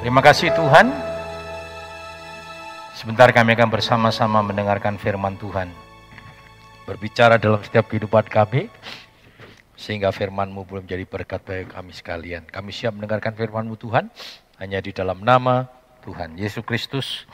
Terima 0.00 0.24
kasih 0.24 0.48
Tuhan. 0.56 0.96
Sebentar 2.96 3.28
kami 3.36 3.52
akan 3.52 3.68
bersama-sama 3.68 4.40
mendengarkan 4.40 4.96
firman 4.96 5.36
Tuhan. 5.36 5.68
Berbicara 6.88 7.36
dalam 7.36 7.60
setiap 7.60 7.84
kehidupan 7.92 8.24
kami, 8.32 8.72
sehingga 9.76 10.08
firman-Mu 10.08 10.64
belum 10.64 10.88
jadi 10.88 11.04
berkat 11.04 11.44
bagi 11.44 11.68
kami 11.68 11.92
sekalian. 11.92 12.48
Kami 12.48 12.72
siap 12.72 12.96
mendengarkan 12.96 13.36
firman-Mu 13.36 13.76
Tuhan, 13.76 14.08
hanya 14.56 14.80
di 14.80 14.88
dalam 14.88 15.20
nama 15.20 15.68
Tuhan 16.00 16.32
Yesus 16.40 16.64
Kristus. 16.64 17.28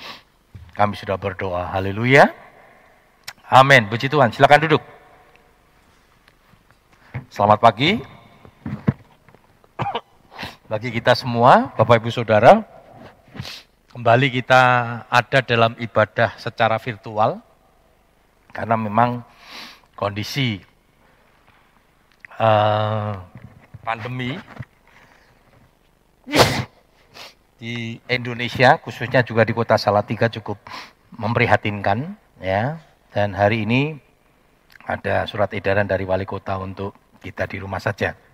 Kami 0.74 0.98
sudah 0.98 1.14
berdoa, 1.14 1.70
haleluya. 1.70 2.34
Amin, 3.46 3.86
puji 3.86 4.10
Tuhan. 4.10 4.34
Silakan 4.34 4.66
duduk. 4.66 4.82
Selamat 7.30 7.62
pagi. 7.62 8.15
Bagi 10.66 10.90
kita 10.90 11.14
semua, 11.14 11.70
Bapak 11.78 12.02
Ibu 12.02 12.10
Saudara, 12.10 12.58
kembali 13.94 14.34
kita 14.34 14.62
ada 15.06 15.38
dalam 15.38 15.78
ibadah 15.78 16.34
secara 16.42 16.74
virtual, 16.82 17.38
karena 18.50 18.74
memang 18.74 19.22
kondisi 19.94 20.58
uh, 22.42 23.14
pandemi 23.86 24.34
di 27.62 28.02
Indonesia, 28.10 28.82
khususnya 28.82 29.22
juga 29.22 29.46
di 29.46 29.54
kota 29.54 29.78
Salatiga 29.78 30.26
cukup 30.26 30.58
memprihatinkan, 31.14 32.18
ya. 32.42 32.82
Dan 33.14 33.38
hari 33.38 33.70
ini 33.70 34.02
ada 34.82 35.30
surat 35.30 35.54
edaran 35.54 35.86
dari 35.86 36.02
wali 36.02 36.26
kota 36.26 36.58
untuk 36.58 36.90
kita 37.22 37.46
di 37.46 37.62
rumah 37.62 37.78
saja. 37.78 38.25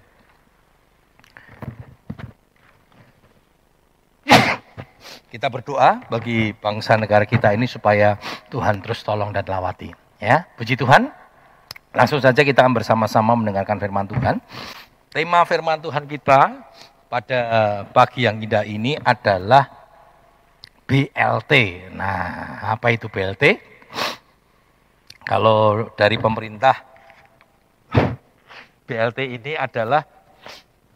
Kita 5.33 5.49
berdoa 5.49 6.05
bagi 6.13 6.53
bangsa 6.53 6.93
negara 7.01 7.25
kita 7.25 7.57
ini 7.57 7.65
supaya 7.65 8.21
Tuhan 8.53 8.85
terus 8.85 9.01
tolong 9.01 9.33
dan 9.33 9.49
lawati. 9.49 9.89
Ya, 10.21 10.45
puji 10.61 10.77
Tuhan. 10.77 11.09
Langsung 11.97 12.21
saja 12.21 12.45
kita 12.45 12.61
akan 12.61 12.77
bersama-sama 12.77 13.33
mendengarkan 13.33 13.81
firman 13.81 14.05
Tuhan. 14.05 14.45
Tema 15.09 15.41
firman 15.49 15.81
Tuhan 15.81 16.05
kita 16.05 16.69
pada 17.09 17.41
pagi 17.97 18.29
yang 18.29 18.45
indah 18.45 18.61
ini 18.69 19.01
adalah 19.01 19.73
BLT. 20.85 21.53
Nah, 21.97 22.69
apa 22.69 22.93
itu 22.93 23.09
BLT? 23.09 23.57
Kalau 25.25 25.89
dari 25.97 26.21
pemerintah, 26.21 26.77
BLT 28.85 29.41
ini 29.41 29.57
adalah 29.57 30.05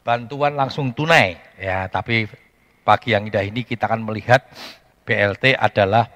bantuan 0.04 0.52
langsung 0.60 0.92
tunai, 0.92 1.40
ya. 1.56 1.88
Tapi 1.88 2.44
pagi 2.86 3.10
yang 3.10 3.26
indah 3.26 3.42
ini 3.42 3.66
kita 3.66 3.90
akan 3.90 4.06
melihat 4.06 4.46
BLT 5.02 5.58
adalah 5.58 6.06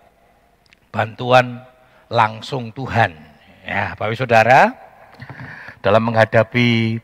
bantuan 0.95 1.67
langsung 2.07 2.71
Tuhan. 2.71 3.11
Ya, 3.67 3.99
Bapak 3.99 4.15
Saudara, 4.15 4.71
dalam 5.83 6.07
menghadapi 6.07 6.99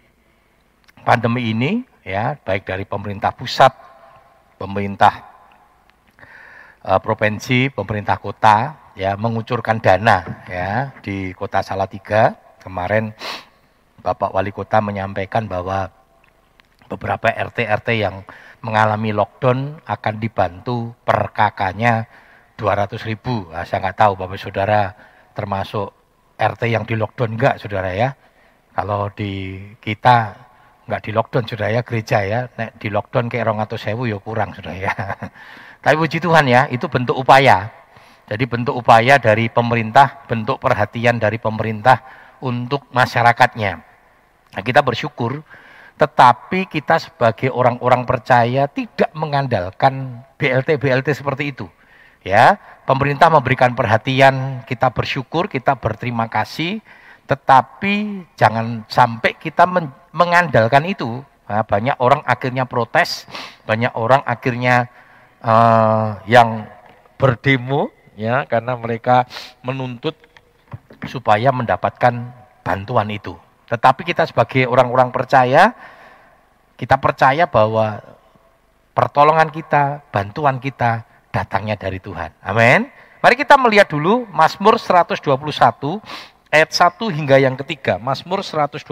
pandemi 1.03 1.51
ini, 1.51 1.83
ya, 2.07 2.39
baik 2.39 2.63
dari 2.63 2.87
pemerintah 2.87 3.35
pusat, 3.35 3.75
pemerintah 4.55 5.27
uh, 6.87 7.03
provinsi, 7.03 7.71
pemerintah 7.75 8.23
kota, 8.23 8.91
ya, 8.95 9.19
mengucurkan 9.19 9.83
dana, 9.83 10.47
ya, 10.47 10.95
di 11.03 11.35
Kota 11.35 11.63
Salatiga 11.63 12.35
kemarin 12.63 13.15
Bapak 14.03 14.35
Wali 14.35 14.51
Kota 14.51 14.83
menyampaikan 14.83 15.47
bahwa 15.47 15.91
beberapa 16.87 17.31
RT-RT 17.31 17.89
yang 17.99 18.23
mengalami 18.61 19.13
lockdown 19.13 19.81
akan 19.85 20.15
dibantu 20.21 20.95
per 21.05 21.33
kakaknya 21.33 22.07
200 22.57 22.97
ribu. 23.05 23.53
Nah, 23.53 23.69
saya 23.69 23.85
nggak 23.85 23.99
tahu 24.01 24.13
Bapak 24.17 24.39
Saudara 24.41 24.93
termasuk 25.37 25.93
RT 26.37 26.63
yang 26.73 26.85
di 26.89 26.97
lockdown 26.97 27.37
enggak 27.37 27.61
Saudara 27.61 27.93
ya. 27.93 28.13
Kalau 28.73 29.09
di 29.13 29.61
kita 29.81 30.37
nggak 30.89 31.03
di 31.05 31.11
lockdown 31.13 31.45
Saudara 31.45 31.71
ya 31.73 31.83
gereja 31.85 32.19
ya. 32.25 32.41
Nek 32.57 32.81
di 32.81 32.89
lockdown 32.89 33.29
kayak 33.29 33.45
orang 33.49 33.65
atau 33.65 33.77
sewu 33.77 34.09
ya 34.09 34.19
kurang 34.21 34.57
Saudara 34.57 34.77
ya. 34.77 34.93
Tapi 35.85 35.95
puji 35.97 36.19
Tuhan 36.19 36.45
ya 36.49 36.69
itu 36.73 36.89
bentuk 36.89 37.17
upaya. 37.17 37.69
Jadi 38.27 38.43
bentuk 38.51 38.75
upaya 38.75 39.23
dari 39.23 39.47
pemerintah, 39.47 40.27
bentuk 40.27 40.59
perhatian 40.59 41.23
dari 41.23 41.39
pemerintah 41.39 42.03
untuk 42.43 42.91
masyarakatnya. 42.91 43.73
Nah, 44.57 44.63
kita 44.67 44.83
bersyukur 44.83 45.47
tetapi 45.97 46.69
kita 46.69 47.01
sebagai 47.01 47.49
orang-orang 47.49 48.05
percaya 48.05 48.69
tidak 48.69 49.09
mengandalkan 49.17 50.21
BLT-BLT 50.37 51.09
seperti 51.17 51.57
itu. 51.57 51.67
Ya, 52.21 52.59
pemerintah 52.85 53.31
memberikan 53.31 53.73
perhatian, 53.73 54.67
kita 54.67 54.91
bersyukur, 54.91 55.47
kita 55.47 55.79
berterima 55.79 56.27
kasih, 56.27 56.83
tetapi 57.31 58.27
jangan 58.35 58.83
sampai 58.91 59.39
kita 59.39 59.63
mengandalkan 60.11 60.85
itu. 60.91 61.23
Nah, 61.47 61.63
banyak 61.63 61.95
orang 62.03 62.27
akhirnya 62.27 62.67
protes, 62.67 63.31
banyak 63.63 63.95
orang 63.95 64.27
akhirnya 64.27 64.91
uh, 65.39 66.19
yang 66.27 66.67
berdemo, 67.15 67.95
ya, 68.19 68.43
karena 68.51 68.75
mereka 68.75 69.31
menuntut 69.63 70.19
supaya 71.07 71.55
mendapatkan 71.55 72.35
bantuan 72.67 73.07
itu. 73.15 73.39
Tetapi 73.67 74.07
kita 74.07 74.27
sebagai 74.31 74.71
orang-orang 74.71 75.11
percaya, 75.11 75.75
kita 76.79 76.97
percaya 77.03 77.51
bahwa 77.51 77.99
pertolongan 78.95 79.51
kita, 79.51 80.07
bantuan 80.15 80.63
kita 80.63 81.03
datangnya 81.35 81.75
dari 81.75 81.99
Tuhan. 81.99 82.31
Amin. 82.41 82.89
Mari 83.21 83.35
kita 83.35 83.59
melihat 83.59 83.91
dulu 83.91 84.25
Mazmur 84.31 84.79
121 84.79 85.19
ayat 86.53 86.71
1 86.71 87.11
hingga 87.11 87.37
yang 87.43 87.59
ketiga. 87.59 87.99
Mazmur 87.99 88.41
121 88.47 88.87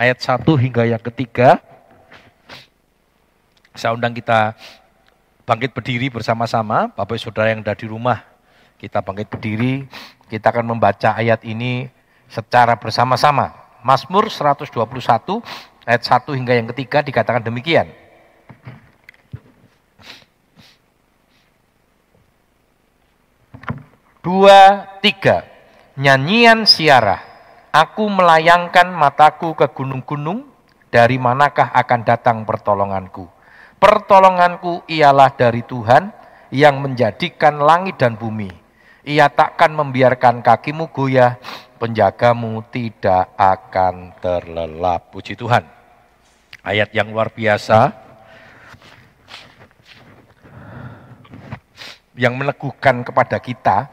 ayat 0.00 0.18
1 0.18 0.42
hingga 0.56 0.82
yang 0.88 1.02
ketiga. 1.02 1.60
Saya 3.76 3.92
undang 3.92 4.16
kita 4.16 4.56
bangkit 5.44 5.76
berdiri 5.76 6.08
bersama-sama, 6.08 6.88
Bapak 6.92 7.20
Saudara 7.20 7.52
yang 7.52 7.60
ada 7.60 7.76
di 7.76 7.84
rumah. 7.84 8.24
Kita 8.80 9.04
bangkit 9.04 9.28
berdiri, 9.28 9.86
kita 10.26 10.50
akan 10.50 10.74
membaca 10.74 11.14
ayat 11.14 11.44
ini 11.46 11.86
secara 12.32 12.80
bersama-sama. 12.80 13.52
Mazmur 13.84 14.32
121 14.32 14.72
ayat 15.84 16.02
1 16.02 16.32
hingga 16.32 16.52
yang 16.56 16.66
ketiga 16.72 17.04
dikatakan 17.04 17.44
demikian. 17.44 17.92
Dua, 24.22 24.88
tiga. 25.04 25.44
Nyanyian 25.98 26.64
siarah. 26.64 27.20
Aku 27.74 28.06
melayangkan 28.06 28.88
mataku 28.94 29.52
ke 29.58 29.66
gunung-gunung, 29.74 30.46
dari 30.92 31.16
manakah 31.16 31.72
akan 31.72 32.00
datang 32.04 32.44
pertolonganku? 32.44 33.26
Pertolonganku 33.80 34.86
ialah 34.86 35.34
dari 35.34 35.66
Tuhan 35.66 36.12
yang 36.54 36.78
menjadikan 36.84 37.58
langit 37.58 37.98
dan 37.98 38.14
bumi. 38.14 38.52
Ia 39.02 39.26
takkan 39.32 39.74
membiarkan 39.74 40.44
kakimu 40.44 40.94
goyah, 40.94 41.40
penjagamu 41.82 42.62
tidak 42.70 43.34
akan 43.34 44.14
terlelap. 44.22 45.10
Puji 45.10 45.34
Tuhan. 45.34 45.66
Ayat 46.62 46.94
yang 46.94 47.10
luar 47.10 47.34
biasa. 47.34 47.90
Yang 52.14 52.34
meneguhkan 52.38 53.02
kepada 53.02 53.42
kita, 53.42 53.90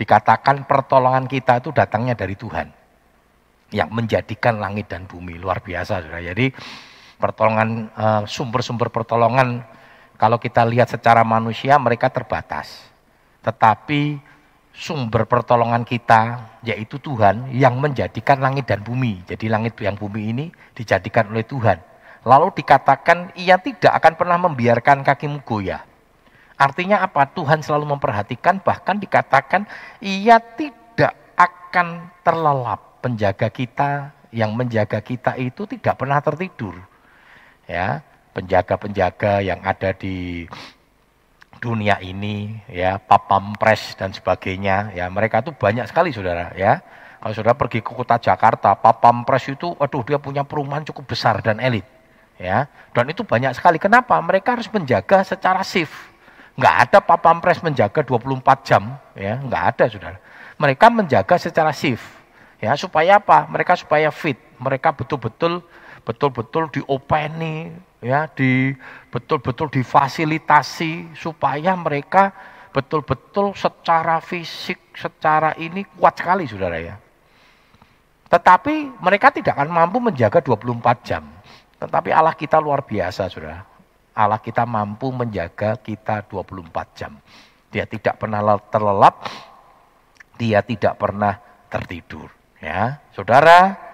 dikatakan 0.00 0.64
pertolongan 0.64 1.28
kita 1.28 1.60
itu 1.60 1.68
datangnya 1.68 2.16
dari 2.16 2.32
Tuhan. 2.32 2.72
Yang 3.76 3.90
menjadikan 3.92 4.56
langit 4.56 4.88
dan 4.88 5.04
bumi. 5.04 5.36
Luar 5.36 5.60
biasa. 5.60 6.00
Saudara. 6.00 6.24
Jadi 6.24 6.48
pertolongan 7.20 7.92
eh, 7.92 8.22
sumber-sumber 8.24 8.88
pertolongan 8.88 9.68
kalau 10.16 10.40
kita 10.40 10.64
lihat 10.64 10.88
secara 10.88 11.20
manusia 11.28 11.76
mereka 11.76 12.08
terbatas. 12.08 12.88
Tetapi 13.44 14.16
sumber 14.78 15.26
pertolongan 15.26 15.82
kita 15.82 16.54
yaitu 16.62 17.02
Tuhan 17.02 17.50
yang 17.50 17.74
menjadikan 17.82 18.38
langit 18.38 18.70
dan 18.70 18.86
bumi. 18.86 19.26
Jadi 19.26 19.50
langit 19.50 19.74
yang 19.82 19.98
bumi 19.98 20.30
ini 20.30 20.46
dijadikan 20.78 21.34
oleh 21.34 21.42
Tuhan. 21.42 21.82
Lalu 22.22 22.54
dikatakan 22.62 23.34
ia 23.34 23.58
tidak 23.58 23.98
akan 23.98 24.14
pernah 24.14 24.38
membiarkan 24.38 25.02
kakimu 25.02 25.42
goyah. 25.42 25.82
Artinya 26.54 27.02
apa? 27.02 27.26
Tuhan 27.26 27.62
selalu 27.62 27.98
memperhatikan 27.98 28.62
bahkan 28.62 29.02
dikatakan 29.02 29.66
ia 29.98 30.38
tidak 30.38 31.14
akan 31.34 32.10
terlelap. 32.22 33.02
Penjaga 33.02 33.46
kita 33.46 34.10
yang 34.34 34.54
menjaga 34.58 34.98
kita 34.98 35.38
itu 35.38 35.70
tidak 35.70 36.02
pernah 36.02 36.18
tertidur. 36.18 36.74
Ya, 37.70 38.02
penjaga-penjaga 38.34 39.44
yang 39.44 39.62
ada 39.62 39.94
di 39.94 40.46
dunia 41.58 41.98
ini, 41.98 42.58
ya, 42.70 42.96
papampres 43.02 43.98
dan 43.98 44.14
sebagainya, 44.14 44.94
ya, 44.94 45.10
mereka 45.10 45.42
itu 45.42 45.50
banyak 45.52 45.86
sekali 45.90 46.14
saudara, 46.14 46.54
ya. 46.54 46.80
Kalau 47.18 47.34
saudara 47.34 47.58
pergi 47.58 47.82
ke 47.82 47.90
kota 47.90 48.16
Jakarta, 48.18 48.78
papampres 48.78 49.50
itu, 49.50 49.74
aduh 49.76 50.06
dia 50.06 50.22
punya 50.22 50.46
perumahan 50.46 50.86
cukup 50.86 51.14
besar 51.14 51.42
dan 51.42 51.58
elit, 51.58 51.84
Ya, 52.38 52.70
dan 52.94 53.10
itu 53.10 53.26
banyak 53.26 53.50
sekali. 53.58 53.82
Kenapa? 53.82 54.14
Mereka 54.22 54.54
harus 54.54 54.70
menjaga 54.70 55.26
secara 55.26 55.58
shift. 55.66 55.90
Nggak 56.54 56.74
ada 56.86 56.98
papampres 57.02 57.58
menjaga 57.66 58.06
24 58.06 58.62
jam, 58.62 58.94
ya, 59.18 59.42
nggak 59.42 59.62
ada, 59.74 59.84
saudara. 59.90 60.18
Mereka 60.54 60.86
menjaga 60.86 61.34
secara 61.34 61.74
shift, 61.74 62.06
ya, 62.62 62.78
supaya 62.78 63.18
apa? 63.18 63.50
Mereka 63.50 63.74
supaya 63.82 64.14
fit. 64.14 64.38
Mereka 64.62 64.94
betul-betul, 64.94 65.66
betul-betul 66.08 66.72
diopeni, 66.72 67.68
ya, 68.00 68.24
di 68.32 68.72
betul-betul 69.12 69.68
difasilitasi 69.68 71.12
supaya 71.12 71.76
mereka 71.76 72.32
betul-betul 72.72 73.52
secara 73.52 74.24
fisik, 74.24 74.96
secara 74.96 75.52
ini 75.60 75.84
kuat 76.00 76.16
sekali, 76.16 76.48
saudara 76.48 76.80
ya. 76.80 76.96
Tetapi 78.32 79.04
mereka 79.04 79.28
tidak 79.28 79.60
akan 79.60 79.68
mampu 79.68 80.00
menjaga 80.00 80.40
24 80.40 81.04
jam. 81.04 81.28
Tetapi 81.76 82.08
Allah 82.08 82.32
kita 82.32 82.56
luar 82.56 82.88
biasa, 82.88 83.28
saudara. 83.28 83.68
Allah 84.16 84.40
kita 84.40 84.64
mampu 84.64 85.12
menjaga 85.12 85.76
kita 85.76 86.24
24 86.24 86.72
jam. 86.96 87.12
Dia 87.68 87.84
tidak 87.84 88.16
pernah 88.16 88.56
terlelap, 88.72 89.28
dia 90.40 90.64
tidak 90.64 90.96
pernah 90.96 91.36
tertidur. 91.68 92.32
Ya, 92.58 92.98
saudara, 93.14 93.87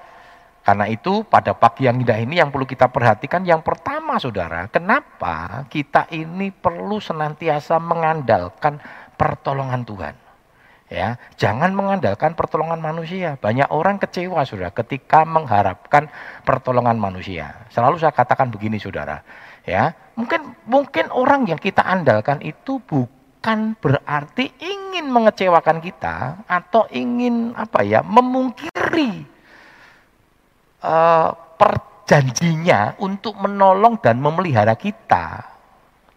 karena 0.65 0.89
itu 0.89 1.21
pada 1.29 1.53
pagi 1.53 1.85
yang 1.85 2.01
indah 2.01 2.17
ini 2.17 2.41
yang 2.41 2.49
perlu 2.49 2.65
kita 2.65 2.89
perhatikan 2.89 3.45
yang 3.45 3.61
pertama 3.61 4.17
saudara, 4.17 4.65
kenapa 4.73 5.69
kita 5.69 6.09
ini 6.09 6.49
perlu 6.49 6.97
senantiasa 6.97 7.77
mengandalkan 7.77 8.81
pertolongan 9.21 9.85
Tuhan. 9.85 10.17
Ya, 10.89 11.21
jangan 11.37 11.77
mengandalkan 11.77 12.33
pertolongan 12.33 12.81
manusia. 12.81 13.37
Banyak 13.41 13.73
orang 13.73 14.01
kecewa 14.01 14.41
sudah 14.49 14.73
ketika 14.73 15.29
mengharapkan 15.29 16.09
pertolongan 16.49 16.97
manusia. 16.97 17.69
Selalu 17.69 18.01
saya 18.01 18.17
katakan 18.17 18.49
begini 18.49 18.81
saudara, 18.81 19.21
ya 19.69 19.93
mungkin 20.17 20.57
mungkin 20.65 21.13
orang 21.13 21.45
yang 21.45 21.61
kita 21.61 21.85
andalkan 21.85 22.41
itu 22.41 22.81
bukan 22.85 23.77
berarti 23.81 24.49
ingin 24.61 25.13
mengecewakan 25.13 25.85
kita 25.85 26.41
atau 26.49 26.89
ingin 26.89 27.53
apa 27.53 27.85
ya 27.85 28.01
memungkiri 28.01 29.34
uh, 30.85 31.33
perjanjinya 31.57 33.01
untuk 33.01 33.33
menolong 33.41 33.97
dan 34.05 34.21
memelihara 34.21 34.77
kita. 34.77 35.57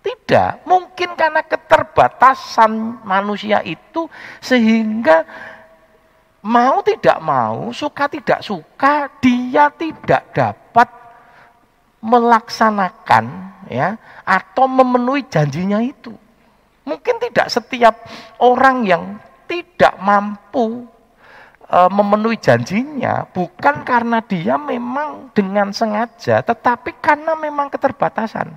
Tidak, 0.04 0.68
mungkin 0.68 1.16
karena 1.16 1.44
keterbatasan 1.44 3.04
manusia 3.04 3.60
itu 3.64 4.08
sehingga 4.40 5.24
mau 6.44 6.80
tidak 6.84 7.20
mau, 7.20 7.72
suka 7.76 8.08
tidak 8.08 8.40
suka, 8.40 9.12
dia 9.20 9.68
tidak 9.72 10.32
dapat 10.32 10.88
melaksanakan 12.00 13.26
ya 13.68 14.00
atau 14.24 14.64
memenuhi 14.68 15.28
janjinya 15.28 15.84
itu. 15.84 16.16
Mungkin 16.88 17.20
tidak 17.20 17.52
setiap 17.52 18.00
orang 18.40 18.88
yang 18.88 19.04
tidak 19.44 20.00
mampu 20.00 20.88
e, 21.68 21.80
memenuhi 21.92 22.40
janjinya 22.40 23.28
bukan 23.32 23.84
karena 23.84 24.24
dia 24.24 24.56
memang 24.56 25.32
dengan 25.36 25.70
sengaja, 25.76 26.42
tetapi 26.42 26.98
karena 27.04 27.36
memang 27.36 27.68
keterbatasan. 27.68 28.56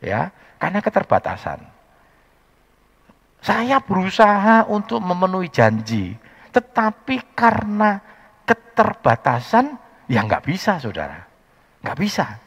Ya, 0.00 0.30
karena 0.58 0.80
keterbatasan. 0.80 1.60
Saya 3.44 3.76
berusaha 3.84 4.64
untuk 4.72 5.04
memenuhi 5.04 5.52
janji, 5.52 6.16
tetapi 6.48 7.36
karena 7.36 8.00
keterbatasan, 8.48 9.76
ya 10.08 10.24
nggak 10.24 10.44
bisa, 10.48 10.80
saudara, 10.80 11.28
nggak 11.84 11.98
bisa. 12.00 12.40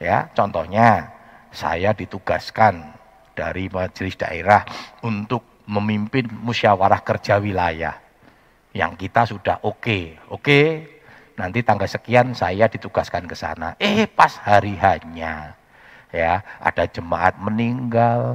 Ya, 0.00 0.26
contohnya 0.34 1.12
saya 1.54 1.94
ditugaskan 1.94 2.82
dari 3.34 3.70
majelis 3.70 4.18
daerah 4.18 4.66
untuk 5.06 5.62
memimpin 5.70 6.26
musyawarah 6.42 7.02
kerja 7.06 7.38
wilayah. 7.38 8.09
Yang 8.70 8.92
kita 9.06 9.26
sudah 9.26 9.56
oke, 9.66 9.82
okay. 9.82 10.04
oke, 10.30 10.42
okay, 10.46 10.66
nanti 11.34 11.64
tanggal 11.66 11.90
sekian 11.90 12.32
saya 12.36 12.70
ditugaskan 12.70 13.26
ke 13.26 13.34
sana. 13.34 13.74
Eh, 13.82 14.06
pas 14.06 14.38
hari 14.38 14.78
hanya 14.78 15.58
ya 16.10 16.42
ada 16.58 16.84
jemaat 16.90 17.38
meninggal 17.38 18.34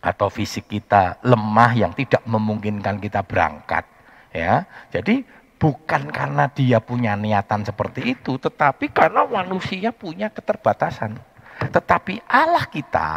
atau 0.00 0.32
fisik 0.32 0.70
kita 0.70 1.20
lemah 1.20 1.76
yang 1.76 1.92
tidak 1.92 2.24
memungkinkan 2.24 2.96
kita 3.02 3.20
berangkat 3.20 3.84
ya 4.32 4.64
jadi 4.88 5.20
bukan 5.60 6.08
karena 6.08 6.48
dia 6.48 6.80
punya 6.80 7.12
niatan 7.18 7.66
seperti 7.66 8.16
itu 8.16 8.40
tetapi 8.40 8.88
karena 8.88 9.28
manusia 9.28 9.92
punya 9.92 10.32
keterbatasan 10.32 11.20
tetapi 11.68 12.24
Allah 12.24 12.64
kita 12.64 13.10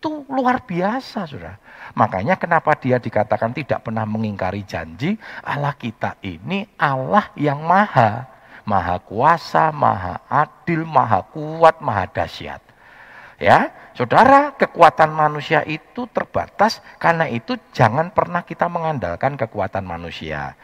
itu 0.00 0.24
luar 0.32 0.64
biasa 0.64 1.28
sudah 1.28 1.60
makanya 1.92 2.40
kenapa 2.40 2.72
dia 2.80 2.96
dikatakan 2.96 3.52
tidak 3.52 3.84
pernah 3.84 4.08
mengingkari 4.08 4.64
janji 4.64 5.20
Allah 5.44 5.76
kita 5.76 6.16
ini 6.24 6.64
Allah 6.80 7.28
yang 7.36 7.60
maha 7.60 8.40
maha 8.70 9.02
kuasa, 9.02 9.74
maha 9.74 10.22
adil, 10.30 10.86
maha 10.86 11.26
kuat, 11.26 11.82
maha 11.82 12.06
dahsyat. 12.06 12.62
Ya, 13.40 13.72
saudara, 13.96 14.52
kekuatan 14.54 15.10
manusia 15.10 15.64
itu 15.64 16.04
terbatas, 16.12 16.84
karena 17.00 17.24
itu 17.26 17.56
jangan 17.72 18.12
pernah 18.12 18.44
kita 18.44 18.68
mengandalkan 18.68 19.34
kekuatan 19.34 19.82
manusia. 19.82 20.54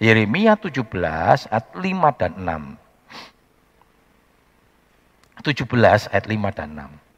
Yeremia 0.00 0.56
17 0.56 1.50
ayat 1.50 1.66
5 1.76 1.84
dan 2.16 2.32
6. 2.38 2.78
17 5.44 6.08
ayat 6.08 6.24
5 6.24 6.56
dan 6.56 6.68
6. 6.96 7.09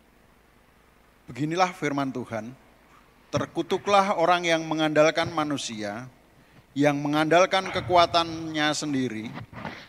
Beginilah 1.30 1.70
firman 1.70 2.10
Tuhan, 2.10 2.50
terkutuklah 3.30 4.18
orang 4.18 4.42
yang 4.42 4.66
mengandalkan 4.66 5.30
manusia, 5.30 6.10
yang 6.74 6.98
mengandalkan 6.98 7.70
kekuatannya 7.70 8.68
sendiri 8.74 9.30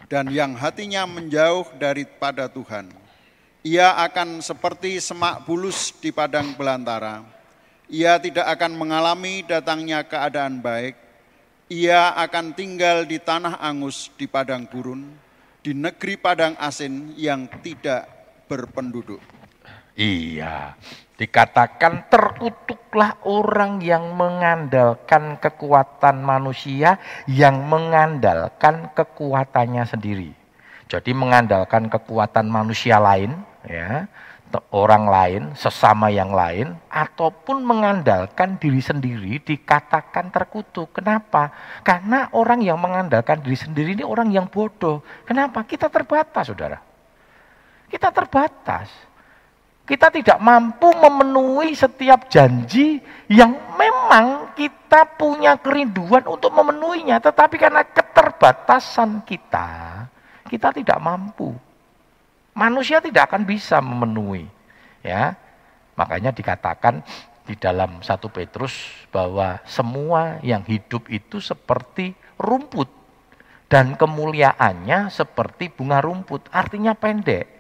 dan 0.06 0.30
yang 0.30 0.54
hatinya 0.54 1.10
menjauh 1.10 1.66
daripada 1.82 2.46
Tuhan. 2.46 2.94
Ia 3.66 3.98
akan 4.06 4.46
seperti 4.46 5.02
semak 5.02 5.42
bulus 5.50 5.90
di 5.98 6.14
padang 6.14 6.54
belantara. 6.54 7.26
Ia 7.90 8.22
tidak 8.22 8.54
akan 8.54 8.78
mengalami 8.78 9.42
datangnya 9.42 10.06
keadaan 10.06 10.62
baik. 10.62 10.94
Ia 11.72 12.14
akan 12.14 12.54
tinggal 12.54 13.10
di 13.10 13.18
tanah 13.18 13.58
angus 13.58 14.14
di 14.20 14.30
padang 14.30 14.70
gurun, 14.70 15.10
di 15.66 15.74
negeri 15.74 16.14
padang 16.14 16.54
asin 16.62 17.18
yang 17.18 17.50
tidak 17.66 18.06
berpenduduk. 18.46 19.43
Iya, 19.94 20.74
dikatakan 21.22 22.10
terkutuklah 22.10 23.22
orang 23.30 23.78
yang 23.78 24.18
mengandalkan 24.18 25.38
kekuatan 25.38 26.26
manusia, 26.26 26.98
yang 27.30 27.62
mengandalkan 27.70 28.90
kekuatannya 28.98 29.86
sendiri. 29.86 30.34
Jadi 30.90 31.14
mengandalkan 31.14 31.94
kekuatan 31.94 32.50
manusia 32.50 32.98
lain, 32.98 33.38
ya, 33.70 34.10
orang 34.74 35.06
lain, 35.06 35.42
sesama 35.54 36.10
yang 36.10 36.34
lain, 36.34 36.74
ataupun 36.90 37.62
mengandalkan 37.62 38.58
diri 38.58 38.82
sendiri 38.82 39.46
dikatakan 39.46 40.34
terkutuk. 40.34 40.98
Kenapa? 40.98 41.54
Karena 41.86 42.34
orang 42.34 42.66
yang 42.66 42.82
mengandalkan 42.82 43.46
diri 43.46 43.58
sendiri 43.58 43.94
ini 43.94 44.06
orang 44.06 44.34
yang 44.34 44.50
bodoh. 44.50 45.06
Kenapa? 45.26 45.62
Kita 45.66 45.86
terbatas, 45.86 46.50
saudara. 46.50 46.82
Kita 47.90 48.10
terbatas. 48.10 49.13
Kita 49.84 50.08
tidak 50.08 50.40
mampu 50.40 50.88
memenuhi 50.96 51.76
setiap 51.76 52.32
janji 52.32 53.04
yang 53.28 53.52
memang 53.76 54.56
kita 54.56 55.04
punya 55.20 55.60
kerinduan 55.60 56.24
untuk 56.24 56.56
memenuhinya. 56.56 57.20
Tetapi 57.20 57.56
karena 57.60 57.84
keterbatasan 57.84 59.28
kita, 59.28 60.08
kita 60.48 60.72
tidak 60.72 61.00
mampu. 61.04 61.52
Manusia 62.56 63.04
tidak 63.04 63.28
akan 63.28 63.44
bisa 63.44 63.84
memenuhi. 63.84 64.48
Ya, 65.04 65.36
Makanya 65.94 66.34
dikatakan 66.34 67.06
di 67.46 67.54
dalam 67.60 68.02
satu 68.02 68.32
Petrus 68.32 68.74
bahwa 69.14 69.62
semua 69.68 70.42
yang 70.42 70.66
hidup 70.66 71.06
itu 71.12 71.38
seperti 71.38 72.18
rumput 72.40 72.90
dan 73.70 73.94
kemuliaannya 73.98 75.10
seperti 75.14 75.70
bunga 75.70 76.02
rumput, 76.02 76.50
artinya 76.50 76.98
pendek 76.98 77.53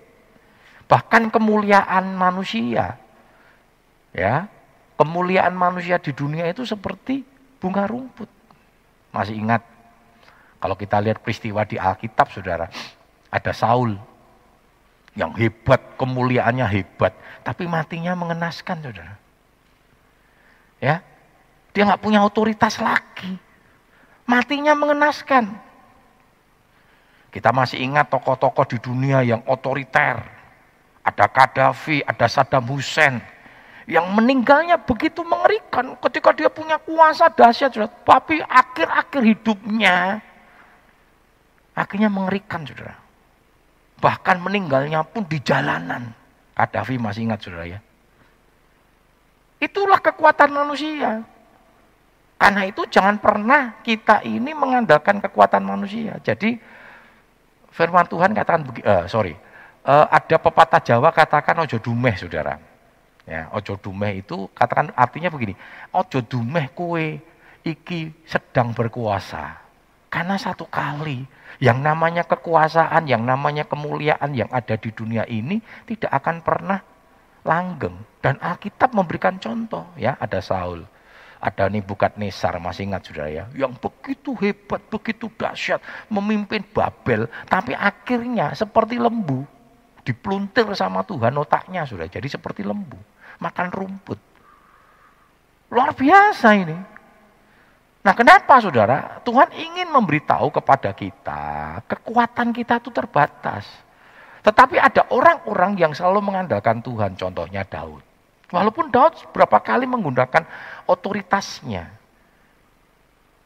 bahkan 0.93 1.33
kemuliaan 1.33 2.13
manusia. 2.13 3.01
Ya, 4.13 4.45
kemuliaan 4.93 5.57
manusia 5.57 5.97
di 5.97 6.13
dunia 6.13 6.45
itu 6.45 6.61
seperti 6.69 7.25
bunga 7.57 7.89
rumput. 7.89 8.29
Masih 9.09 9.41
ingat 9.41 9.65
kalau 10.61 10.77
kita 10.77 11.01
lihat 11.01 11.17
peristiwa 11.25 11.65
di 11.65 11.81
Alkitab 11.81 12.29
Saudara, 12.29 12.69
ada 13.33 13.51
Saul 13.57 13.97
yang 15.17 15.33
hebat, 15.33 15.97
kemuliaannya 15.97 16.67
hebat, 16.69 17.17
tapi 17.41 17.65
matinya 17.65 18.13
mengenaskan 18.13 18.77
Saudara. 18.85 19.17
Ya. 20.77 21.01
Dia 21.73 21.89
nggak 21.89 22.05
punya 22.05 22.21
otoritas 22.21 22.77
lagi. 22.77 23.33
Matinya 24.29 24.77
mengenaskan. 24.77 25.57
Kita 27.33 27.49
masih 27.49 27.81
ingat 27.81 28.13
tokoh-tokoh 28.13 28.69
di 28.69 28.77
dunia 28.77 29.25
yang 29.25 29.41
otoriter. 29.49 30.42
Ada 31.03 31.27
Gaddafi, 31.27 31.99
ada 32.03 32.25
Saddam 32.31 32.63
Hussein. 32.71 33.19
Yang 33.83 34.07
meninggalnya 34.15 34.79
begitu 34.79 35.27
mengerikan 35.27 35.99
ketika 35.99 36.31
dia 36.31 36.47
punya 36.47 36.79
kuasa 36.79 37.27
dahsyat. 37.27 37.75
Tapi 38.07 38.39
akhir-akhir 38.39 39.21
hidupnya 39.21 40.23
akhirnya 41.75 42.07
mengerikan 42.07 42.63
saudara. 42.63 42.95
Bahkan 43.99 44.37
meninggalnya 44.39 45.03
pun 45.03 45.27
di 45.27 45.41
jalanan. 45.43 46.13
Gaddafi 46.55 46.95
masih 46.95 47.27
ingat 47.27 47.43
saudara 47.43 47.65
ya. 47.67 47.79
Itulah 49.59 49.99
kekuatan 49.99 50.49
manusia. 50.53 51.23
Karena 52.37 52.67
itu 52.67 52.83
jangan 52.91 53.15
pernah 53.23 53.79
kita 53.87 54.19
ini 54.27 54.51
mengandalkan 54.51 55.23
kekuatan 55.23 55.63
manusia. 55.63 56.19
Jadi 56.19 56.59
firman 57.71 58.03
Tuhan 58.11 58.35
katakan 58.35 58.67
uh, 58.83 59.07
sorry, 59.07 59.31
uh, 59.85 60.07
ada 60.09 60.35
pepatah 60.39 60.81
Jawa 60.81 61.11
katakan 61.11 61.63
ojo 61.63 61.77
dumeh 61.79 62.15
saudara. 62.15 62.59
Ya, 63.23 63.47
ojo 63.55 63.79
dumeh 63.79 64.19
itu 64.19 64.51
katakan 64.51 64.91
artinya 64.99 65.31
begini, 65.31 65.55
ojo 65.95 66.19
dumeh 66.19 66.75
kue 66.75 67.23
iki 67.63 68.11
sedang 68.27 68.75
berkuasa. 68.75 69.63
Karena 70.11 70.35
satu 70.35 70.67
kali 70.67 71.23
yang 71.63 71.79
namanya 71.79 72.27
kekuasaan, 72.27 73.07
yang 73.07 73.23
namanya 73.23 73.63
kemuliaan 73.63 74.35
yang 74.35 74.51
ada 74.51 74.75
di 74.75 74.91
dunia 74.91 75.23
ini 75.25 75.63
tidak 75.87 76.11
akan 76.11 76.43
pernah 76.43 76.79
langgeng. 77.47 77.95
Dan 78.19 78.37
Alkitab 78.43 78.91
memberikan 78.91 79.39
contoh 79.39 79.87
ya, 79.95 80.19
ada 80.19 80.43
Saul, 80.43 80.83
ada 81.39 81.67
Nebukadnesar 81.71 82.59
masih 82.59 82.91
ingat 82.91 83.07
saudara 83.07 83.31
ya, 83.31 83.43
yang 83.55 83.73
begitu 83.75 84.35
hebat, 84.37 84.83
begitu 84.91 85.31
dahsyat, 85.33 85.79
memimpin 86.11 86.61
Babel, 86.75 87.31
tapi 87.47 87.73
akhirnya 87.73 88.51
seperti 88.53 88.99
lembu, 88.99 89.43
dipluntir 90.03 90.67
sama 90.75 91.01
Tuhan 91.07 91.31
otaknya 91.39 91.87
sudah 91.87 92.05
jadi 92.11 92.27
seperti 92.27 92.61
lembu, 92.67 92.99
makan 93.39 93.67
rumput. 93.71 94.19
Luar 95.71 95.95
biasa 95.95 96.47
ini. 96.53 96.77
Nah 98.03 98.13
kenapa 98.13 98.59
saudara? 98.59 99.23
Tuhan 99.23 99.49
ingin 99.55 99.87
memberitahu 99.87 100.51
kepada 100.51 100.91
kita, 100.91 101.79
kekuatan 101.87 102.51
kita 102.51 102.83
itu 102.83 102.91
terbatas. 102.91 103.63
Tetapi 104.43 104.75
ada 104.75 105.07
orang-orang 105.07 105.79
yang 105.79 105.95
selalu 105.95 106.19
mengandalkan 106.19 106.83
Tuhan, 106.83 107.15
contohnya 107.15 107.63
Daud. 107.63 108.03
Walaupun 108.51 108.91
Daud 108.91 109.15
berapa 109.31 109.55
kali 109.63 109.87
menggunakan 109.87 110.43
otoritasnya 110.83 111.87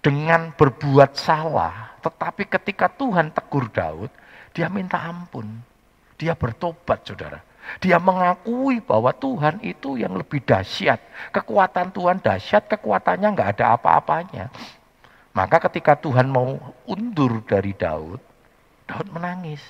dengan 0.01 0.49
berbuat 0.57 1.13
salah, 1.13 1.95
tetapi 2.01 2.49
ketika 2.49 2.89
Tuhan 2.89 3.29
tegur 3.29 3.69
Daud, 3.69 4.09
dia 4.57 4.67
minta 4.73 4.97
ampun. 4.97 5.45
Dia 6.17 6.33
bertobat, 6.33 7.05
saudara. 7.05 7.45
Dia 7.77 8.01
mengakui 8.01 8.81
bahwa 8.81 9.13
Tuhan 9.13 9.61
itu 9.61 9.99
yang 9.99 10.17
lebih 10.17 10.41
dahsyat. 10.41 10.97
Kekuatan 11.35 11.93
Tuhan 11.93 12.17
dahsyat, 12.23 12.65
kekuatannya 12.65 13.29
nggak 13.37 13.49
ada 13.59 13.77
apa-apanya. 13.77 14.49
Maka 15.37 15.61
ketika 15.69 15.93
Tuhan 15.93 16.31
mau 16.31 16.57
undur 16.89 17.45
dari 17.45 17.75
Daud, 17.77 18.17
Daud 18.89 19.07
menangis. 19.13 19.61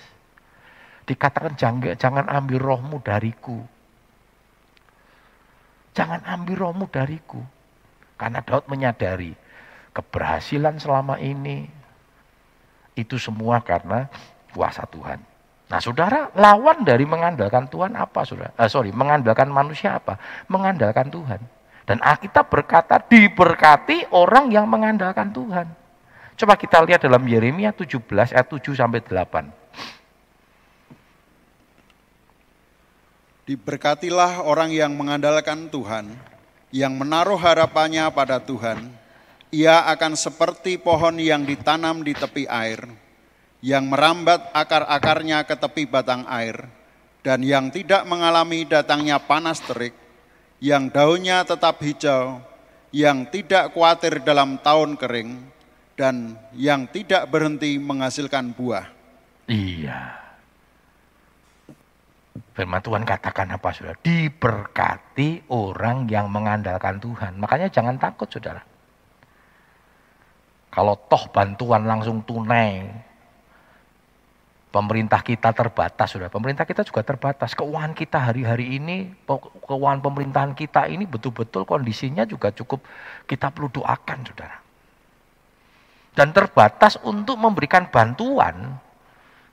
Dikatakan 1.03 1.59
jangan, 1.59 1.97
jangan 1.99 2.25
ambil 2.31 2.59
rohmu 2.61 3.03
dariku. 3.03 3.59
Jangan 5.91 6.23
ambil 6.23 6.55
rohmu 6.69 6.85
dariku. 6.87 7.43
Karena 8.15 8.39
Daud 8.45 8.69
menyadari 8.71 9.33
keberhasilan 9.91 10.77
selama 10.77 11.17
ini 11.17 11.65
itu 12.93 13.17
semua 13.17 13.59
karena 13.65 14.05
kuasa 14.53 14.85
Tuhan. 14.85 15.36
Nah 15.67 15.83
saudara, 15.83 16.31
lawan 16.31 16.87
dari 16.87 17.03
mengandalkan 17.03 17.67
Tuhan 17.67 17.91
apa 17.99 18.23
saudara? 18.23 18.55
Eh, 18.55 18.71
sorry, 18.71 18.95
mengandalkan 18.95 19.51
manusia 19.51 19.99
apa? 19.99 20.15
Mengandalkan 20.47 21.11
Tuhan. 21.11 21.43
Dan 21.83 21.99
Alkitab 22.03 22.47
berkata, 22.47 22.99
diberkati 22.99 24.11
orang 24.15 24.51
yang 24.51 24.67
mengandalkan 24.67 25.31
Tuhan. 25.31 25.67
Coba 26.37 26.53
kita 26.55 26.83
lihat 26.83 27.03
dalam 27.03 27.23
Yeremia 27.23 27.71
17 27.75 28.31
ayat 28.31 28.47
7 28.47 28.75
sampai 28.75 29.03
8. 29.03 29.51
Diberkatilah 33.47 34.43
orang 34.43 34.75
yang 34.75 34.91
mengandalkan 34.91 35.71
Tuhan, 35.71 36.11
yang 36.75 36.91
menaruh 36.99 37.39
harapannya 37.39 38.11
pada 38.11 38.43
Tuhan. 38.43 38.91
Ia 39.55 39.87
akan 39.87 40.19
seperti 40.19 40.75
pohon 40.75 41.15
yang 41.15 41.47
ditanam 41.47 42.03
di 42.03 42.11
tepi 42.11 42.43
air, 42.51 42.83
yang 43.67 43.91
merambat 43.91 44.47
akar-akarnya 44.55 45.43
ke 45.43 45.59
tepi 45.59 45.83
batang 45.83 46.23
air, 46.31 46.71
dan 47.19 47.43
yang 47.43 47.67
tidak 47.67 48.07
mengalami 48.07 48.63
datangnya 48.63 49.19
panas 49.19 49.59
terik, 49.59 49.91
yang 50.63 50.87
daunnya 50.87 51.43
tetap 51.43 51.75
hijau, 51.83 52.39
yang 52.95 53.27
tidak 53.27 53.75
khawatir 53.75 54.23
dalam 54.23 54.55
tahun 54.63 54.95
kering, 54.95 55.43
dan 55.99 56.39
yang 56.55 56.87
tidak 56.87 57.27
berhenti 57.27 57.75
menghasilkan 57.75 58.55
buah. 58.55 58.87
Iya. 59.51 60.15
Firman 62.55 62.79
Tuhan 62.79 63.03
katakan 63.03 63.51
apa 63.51 63.67
saudara? 63.75 63.99
Diberkati 63.99 65.51
orang 65.51 66.07
yang 66.07 66.31
mengandalkan 66.31 67.03
Tuhan. 67.03 67.35
Makanya 67.35 67.67
jangan 67.67 67.99
takut 67.99 68.31
saudara. 68.31 68.63
Kalau 70.71 70.95
toh 71.05 71.27
bantuan 71.29 71.85
langsung 71.85 72.25
tunai, 72.25 72.85
pemerintah 74.77 75.25
kita 75.25 75.49
terbatas 75.57 76.13
sudah. 76.13 76.29
Pemerintah 76.29 76.61
kita 76.69 76.85
juga 76.85 77.01
terbatas. 77.01 77.57
Keuangan 77.57 77.97
kita 77.97 78.29
hari-hari 78.29 78.77
ini, 78.77 79.09
keuangan 79.65 80.05
pemerintahan 80.05 80.53
kita 80.53 80.85
ini 80.85 81.09
betul-betul 81.09 81.65
kondisinya 81.65 82.29
juga 82.29 82.53
cukup 82.53 82.85
kita 83.25 83.49
perlu 83.49 83.73
doakan 83.73 84.17
saudara. 84.21 84.57
Dan 86.13 86.29
terbatas 86.29 87.01
untuk 87.01 87.41
memberikan 87.41 87.89
bantuan 87.89 88.77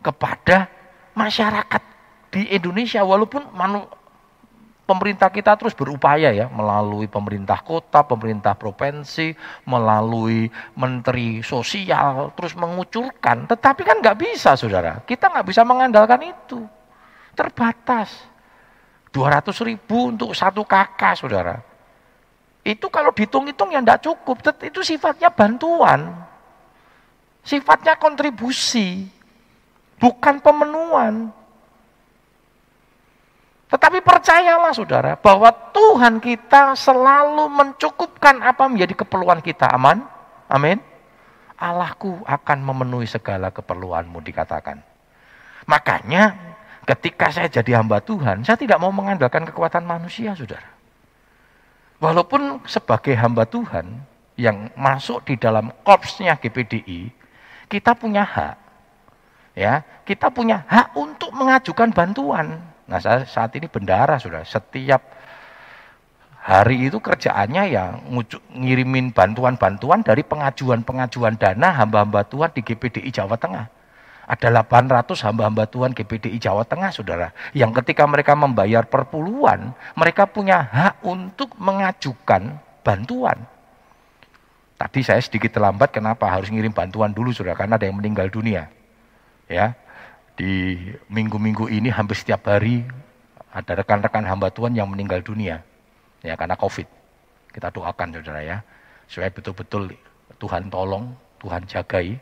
kepada 0.04 0.68
masyarakat 1.16 1.82
di 2.28 2.52
Indonesia 2.52 3.00
walaupun 3.00 3.48
pemerintah 4.84 5.32
kita 5.32 5.56
terus 5.56 5.72
berupaya 5.72 6.30
ya 6.30 6.46
melalui 6.52 7.08
pemerintah 7.08 7.60
kota, 7.64 8.04
pemerintah 8.04 8.52
provinsi, 8.52 9.32
melalui 9.64 10.48
menteri 10.76 11.40
sosial 11.40 12.32
terus 12.36 12.52
mengucurkan, 12.56 13.48
tetapi 13.48 13.82
kan 13.82 14.00
nggak 14.00 14.20
bisa 14.20 14.56
saudara, 14.56 15.00
kita 15.04 15.32
nggak 15.32 15.46
bisa 15.48 15.64
mengandalkan 15.64 16.20
itu, 16.30 16.60
terbatas. 17.32 18.32
200 19.14 19.54
ribu 19.62 20.10
untuk 20.10 20.34
satu 20.34 20.66
kakak 20.66 21.14
saudara. 21.14 21.62
Itu 22.66 22.90
kalau 22.90 23.14
dihitung-hitung 23.14 23.70
ya 23.70 23.78
nggak 23.78 24.02
cukup, 24.02 24.42
itu 24.58 24.82
sifatnya 24.82 25.30
bantuan. 25.30 26.10
Sifatnya 27.46 27.94
kontribusi, 27.94 29.06
bukan 30.02 30.42
pemenuhan. 30.42 31.30
Tetapi 33.68 34.04
percayalah 34.04 34.72
saudara 34.76 35.16
bahwa 35.16 35.48
Tuhan 35.72 36.20
kita 36.20 36.76
selalu 36.76 37.48
mencukupkan 37.48 38.44
apa 38.44 38.68
menjadi 38.68 39.04
keperluan 39.04 39.40
kita. 39.40 39.72
Aman? 39.72 40.04
Amin? 40.46 40.78
Allahku 41.56 42.20
akan 42.28 42.58
memenuhi 42.60 43.08
segala 43.08 43.48
keperluanmu 43.48 44.20
dikatakan. 44.20 44.84
Makanya 45.64 46.36
ketika 46.84 47.32
saya 47.32 47.48
jadi 47.48 47.80
hamba 47.80 48.04
Tuhan, 48.04 48.44
saya 48.44 48.60
tidak 48.60 48.76
mau 48.76 48.92
mengandalkan 48.92 49.48
kekuatan 49.48 49.88
manusia 49.88 50.36
saudara. 50.36 50.68
Walaupun 52.04 52.60
sebagai 52.68 53.16
hamba 53.16 53.48
Tuhan 53.48 54.04
yang 54.36 54.68
masuk 54.76 55.24
di 55.24 55.40
dalam 55.40 55.72
korpsnya 55.86 56.36
GPDI, 56.36 57.08
kita 57.70 57.96
punya 57.96 58.26
hak. 58.26 58.56
Ya, 59.54 59.86
kita 60.02 60.34
punya 60.34 60.66
hak 60.66 60.98
untuk 60.98 61.30
mengajukan 61.30 61.94
bantuan 61.94 62.73
Nah 62.84 63.00
saya 63.00 63.24
saat 63.24 63.56
ini 63.56 63.66
bendara 63.68 64.20
sudah 64.20 64.44
setiap 64.44 65.00
hari 66.44 66.92
itu 66.92 67.00
kerjaannya 67.00 67.62
ya 67.72 67.96
ngirimin 68.52 69.16
bantuan-bantuan 69.16 70.04
dari 70.04 70.20
pengajuan-pengajuan 70.20 71.40
dana 71.40 71.72
hamba-hamba 71.72 72.28
Tuhan 72.28 72.52
di 72.52 72.60
GPDI 72.60 73.08
Jawa 73.08 73.40
Tengah. 73.40 73.72
Ada 74.24 74.64
800 74.64 75.20
hamba-hamba 75.20 75.68
Tuhan 75.68 75.92
GPDI 75.92 76.40
Jawa 76.40 76.64
Tengah, 76.64 76.88
saudara. 76.88 77.36
Yang 77.52 77.84
ketika 77.84 78.08
mereka 78.08 78.32
membayar 78.32 78.88
perpuluhan, 78.88 79.76
mereka 79.92 80.24
punya 80.24 80.64
hak 80.64 81.04
untuk 81.04 81.52
mengajukan 81.60 82.56
bantuan. 82.80 83.44
Tadi 84.80 85.00
saya 85.04 85.20
sedikit 85.20 85.52
terlambat, 85.52 85.92
kenapa 85.92 86.24
harus 86.24 86.48
ngirim 86.48 86.72
bantuan 86.72 87.12
dulu, 87.12 87.36
saudara? 87.36 87.52
Karena 87.52 87.76
ada 87.76 87.84
yang 87.84 88.00
meninggal 88.00 88.32
dunia. 88.32 88.72
Ya, 89.44 89.76
di 90.34 90.78
minggu-minggu 91.10 91.70
ini 91.70 91.90
hampir 91.90 92.18
setiap 92.18 92.50
hari 92.50 92.82
ada 93.54 93.78
rekan-rekan 93.78 94.26
hamba 94.26 94.50
Tuhan 94.50 94.74
yang 94.74 94.90
meninggal 94.90 95.22
dunia 95.22 95.62
ya 96.22 96.34
karena 96.34 96.58
Covid. 96.58 96.86
Kita 97.54 97.70
doakan 97.70 98.18
saudara 98.18 98.42
ya 98.42 98.58
supaya 99.06 99.30
betul-betul 99.30 99.94
Tuhan 100.42 100.66
tolong, 100.68 101.14
Tuhan 101.38 101.62
jagai 101.70 102.18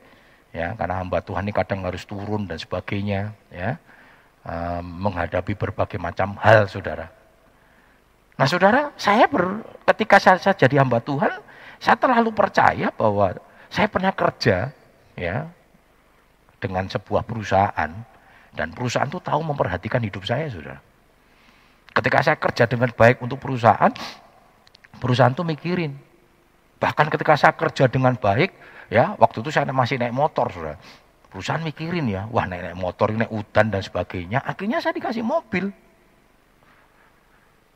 Ya, 0.53 0.77
karena 0.77 1.01
hamba 1.01 1.25
Tuhan 1.25 1.49
ini 1.49 1.53
kadang 1.57 1.81
harus 1.89 2.05
turun 2.05 2.45
dan 2.45 2.61
sebagainya, 2.61 3.33
ya. 3.49 3.81
Uh, 4.43 4.83
menghadapi 4.85 5.55
berbagai 5.57 5.97
macam 5.97 6.37
hal, 6.43 6.69
Saudara. 6.69 7.09
Nah, 8.37 8.45
Saudara, 8.45 8.93
saya 9.01 9.25
ber, 9.31 9.65
ketika 9.95 10.21
saya, 10.21 10.37
saya 10.37 10.53
jadi 10.53 10.83
hamba 10.83 11.01
Tuhan, 11.01 11.41
saya 11.81 11.97
terlalu 11.97 12.35
percaya 12.35 12.91
bahwa 12.93 13.39
saya 13.73 13.89
pernah 13.89 14.13
kerja 14.13 14.75
ya 15.17 15.47
dengan 16.63 16.87
sebuah 16.87 17.27
perusahaan 17.27 17.91
dan 18.55 18.69
perusahaan 18.71 19.11
itu 19.11 19.19
tahu 19.19 19.43
memperhatikan 19.43 19.99
hidup 19.99 20.23
saya, 20.23 20.47
Saudara. 20.47 20.79
Ketika 21.93 22.19
saya 22.23 22.37
kerja 22.39 22.65
dengan 22.71 22.95
baik 22.95 23.19
untuk 23.19 23.43
perusahaan, 23.43 23.91
perusahaan 25.03 25.35
itu 25.35 25.43
mikirin. 25.43 25.93
Bahkan 26.79 27.07
ketika 27.11 27.35
saya 27.35 27.53
kerja 27.59 27.91
dengan 27.91 28.15
baik, 28.15 28.55
ya 28.89 29.19
waktu 29.19 29.43
itu 29.43 29.51
saya 29.51 29.67
masih 29.75 29.99
naik 29.99 30.15
motor, 30.15 30.49
Saudara. 30.55 30.79
Perusahaan 31.33 31.65
mikirin 31.65 32.07
ya, 32.13 32.29
wah 32.29 32.45
naik, 32.45 32.73
naik 32.73 32.79
motor, 32.79 33.11
naik 33.11 33.33
udan 33.33 33.73
dan 33.73 33.83
sebagainya. 33.83 34.45
Akhirnya 34.45 34.79
saya 34.85 34.93
dikasih 34.93 35.25
mobil. 35.25 35.73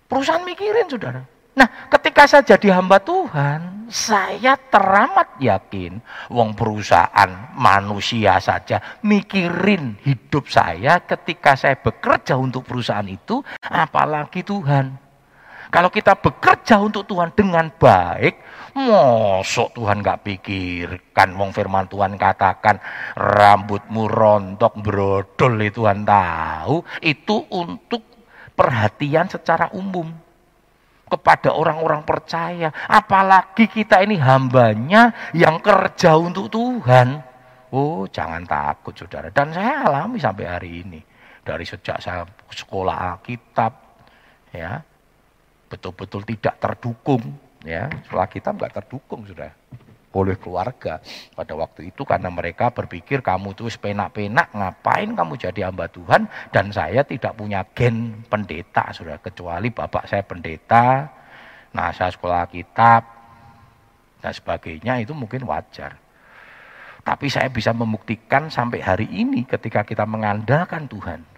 Perusahaan 0.06 0.44
mikirin, 0.44 0.86
Saudara. 0.92 1.24
Nah, 1.56 1.88
ketika 1.88 2.28
saya 2.28 2.44
jadi 2.44 2.76
hamba 2.76 3.00
Tuhan, 3.00 3.88
saya 3.88 4.60
teramat 4.68 5.40
yakin 5.40 6.04
wong 6.28 6.52
perusahaan 6.52 7.56
manusia 7.56 8.36
saja 8.44 9.00
mikirin 9.00 9.96
hidup 10.04 10.52
saya 10.52 11.00
ketika 11.00 11.56
saya 11.56 11.80
bekerja 11.80 12.36
untuk 12.36 12.68
perusahaan 12.68 13.08
itu, 13.08 13.40
apalagi 13.64 14.44
Tuhan. 14.44 15.00
Kalau 15.72 15.88
kita 15.88 16.12
bekerja 16.20 16.76
untuk 16.76 17.08
Tuhan 17.08 17.32
dengan 17.32 17.72
baik, 17.72 18.36
mosok 18.76 19.80
Tuhan 19.80 20.04
gak 20.04 20.28
pikirkan. 20.28 21.40
Wong 21.40 21.56
firman 21.56 21.88
Tuhan 21.88 22.20
katakan 22.20 22.78
rambutmu 23.16 24.06
rontok 24.12 24.76
brodol 24.78 25.56
itu 25.64 25.80
Tuhan 25.80 26.04
tahu. 26.04 26.84
Itu 27.00 27.48
untuk 27.48 28.04
perhatian 28.54 29.26
secara 29.26 29.72
umum 29.74 30.25
kepada 31.06 31.54
orang-orang 31.54 32.02
percaya. 32.02 32.68
Apalagi 32.90 33.70
kita 33.70 34.02
ini 34.02 34.18
hambanya 34.18 35.32
yang 35.32 35.62
kerja 35.62 36.18
untuk 36.18 36.50
Tuhan. 36.50 37.22
Oh 37.70 38.06
jangan 38.10 38.42
takut 38.46 38.94
saudara. 38.94 39.30
Dan 39.30 39.54
saya 39.54 39.86
alami 39.86 40.18
sampai 40.18 40.44
hari 40.46 40.70
ini. 40.82 41.00
Dari 41.46 41.62
sejak 41.62 42.02
saya 42.02 42.26
sekolah 42.50 43.14
Alkitab. 43.14 43.72
ya 44.50 44.82
Betul-betul 45.66 46.26
tidak 46.26 46.58
terdukung. 46.58 47.22
ya 47.62 47.90
Sekolah 48.06 48.26
kitab 48.30 48.58
nggak 48.58 48.74
terdukung 48.82 49.26
sudah 49.26 49.50
oleh 50.16 50.40
keluarga 50.40 50.98
pada 51.36 51.52
waktu 51.52 51.92
itu 51.92 52.02
karena 52.08 52.32
mereka 52.32 52.72
berpikir 52.72 53.20
kamu 53.20 53.52
tuh 53.52 53.68
penak-penak 53.68 54.56
ngapain 54.56 55.12
kamu 55.12 55.32
jadi 55.36 55.68
hamba 55.68 55.92
Tuhan? 55.92 56.24
Dan 56.48 56.72
saya 56.72 57.04
tidak 57.04 57.36
punya 57.36 57.60
gen 57.76 58.24
pendeta 58.24 58.88
sudah 58.96 59.20
kecuali 59.20 59.68
bapak 59.68 60.08
saya 60.08 60.24
pendeta 60.24 61.12
nah 61.76 61.92
saya 61.92 62.08
sekolah 62.08 62.48
kitab 62.48 63.04
dan 64.24 64.32
sebagainya 64.32 65.04
itu 65.04 65.12
mungkin 65.12 65.44
wajar. 65.44 65.92
Tapi 67.04 67.28
saya 67.28 67.52
bisa 67.52 67.76
membuktikan 67.76 68.48
sampai 68.48 68.80
hari 68.80 69.06
ini 69.12 69.44
ketika 69.44 69.84
kita 69.84 70.08
mengandalkan 70.08 70.88
Tuhan 70.88 71.36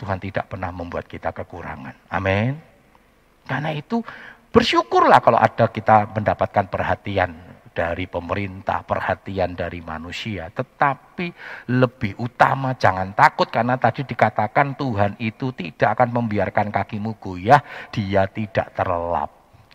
Tuhan 0.00 0.16
tidak 0.16 0.48
pernah 0.48 0.72
membuat 0.72 1.04
kita 1.04 1.28
kekurangan. 1.28 2.08
Amin. 2.08 2.56
Karena 3.44 3.68
itu 3.76 4.00
bersyukurlah 4.48 5.20
kalau 5.20 5.36
ada 5.36 5.68
kita 5.68 6.08
mendapatkan 6.16 6.64
perhatian 6.72 7.36
dari 7.70 8.10
pemerintah, 8.10 8.82
perhatian 8.82 9.54
dari 9.54 9.80
manusia. 9.80 10.50
Tetapi 10.50 11.32
lebih 11.70 12.18
utama 12.20 12.74
jangan 12.74 13.14
takut 13.14 13.48
karena 13.48 13.78
tadi 13.78 14.02
dikatakan 14.04 14.74
Tuhan 14.74 15.16
itu 15.22 15.54
tidak 15.54 15.98
akan 15.98 16.10
membiarkan 16.22 16.68
kakimu 16.68 17.16
goyah, 17.22 17.62
dia 17.94 18.26
tidak 18.28 18.74
terlelap. 18.74 19.30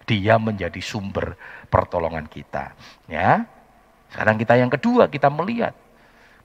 Dia 0.05 0.37
menjadi 0.37 0.77
sumber 0.83 1.33
pertolongan 1.65 2.29
kita. 2.29 2.77
Ya. 3.09 3.41
Sekarang 4.13 4.37
kita 4.37 4.53
yang 4.53 4.69
kedua, 4.69 5.09
kita 5.09 5.33
melihat 5.33 5.73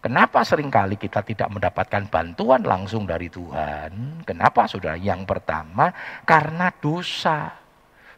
Kenapa 0.00 0.40
sering 0.48 0.72
kali 0.72 0.96
kita 0.96 1.20
tidak 1.20 1.52
mendapatkan 1.52 2.08
bantuan 2.08 2.64
langsung 2.64 3.04
dari 3.04 3.28
Tuhan? 3.28 4.24
Kenapa 4.24 4.64
saudara? 4.64 4.96
Yang 4.96 5.28
pertama, 5.28 5.92
karena 6.24 6.72
dosa. 6.72 7.52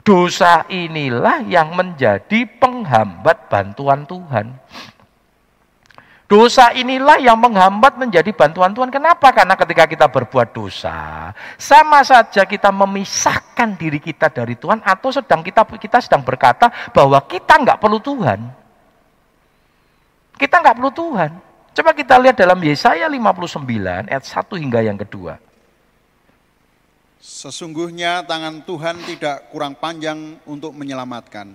Dosa 0.02 0.66
inilah 0.66 1.46
yang 1.46 1.78
menjadi 1.78 2.42
penghambat 2.58 3.46
bantuan 3.46 4.02
Tuhan. 4.02 4.58
Dosa 6.26 6.72
inilah 6.72 7.20
yang 7.20 7.36
menghambat 7.36 8.00
menjadi 8.00 8.32
bantuan 8.34 8.72
Tuhan. 8.72 8.90
Kenapa? 8.90 9.30
Karena 9.30 9.52
ketika 9.52 9.84
kita 9.84 10.06
berbuat 10.08 10.50
dosa, 10.56 11.30
sama 11.60 12.00
saja 12.02 12.48
kita 12.48 12.72
memisahkan 12.72 13.76
diri 13.76 14.00
kita 14.00 14.32
dari 14.32 14.56
Tuhan 14.56 14.80
atau 14.80 15.12
sedang 15.12 15.44
kita 15.44 15.62
kita 15.76 16.00
sedang 16.00 16.24
berkata 16.24 16.72
bahwa 16.90 17.20
kita 17.28 17.60
nggak 17.62 17.78
perlu 17.78 18.00
Tuhan. 18.00 18.48
Kita 20.40 20.56
nggak 20.64 20.76
perlu 20.80 20.90
Tuhan. 20.90 21.30
Coba 21.76 21.90
kita 21.92 22.16
lihat 22.16 22.36
dalam 22.40 22.58
Yesaya 22.64 23.06
59 23.06 24.10
ayat 24.10 24.24
1 24.24 24.56
hingga 24.56 24.80
yang 24.82 24.96
kedua. 24.96 25.36
Sesungguhnya 27.22 28.26
tangan 28.26 28.66
Tuhan 28.66 28.98
tidak 29.06 29.54
kurang 29.54 29.78
panjang 29.78 30.42
untuk 30.42 30.74
menyelamatkan, 30.74 31.54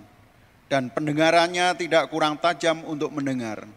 dan 0.64 0.88
pendengarannya 0.88 1.76
tidak 1.76 2.08
kurang 2.08 2.40
tajam 2.40 2.80
untuk 2.88 3.12
mendengar. 3.12 3.68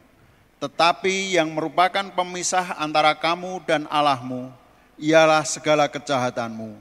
Tetapi 0.64 1.36
yang 1.36 1.52
merupakan 1.52 2.08
pemisah 2.16 2.80
antara 2.80 3.12
kamu 3.20 3.68
dan 3.68 3.92
Allahmu, 3.92 4.56
ialah 5.04 5.44
segala 5.44 5.92
kejahatanmu, 5.92 6.80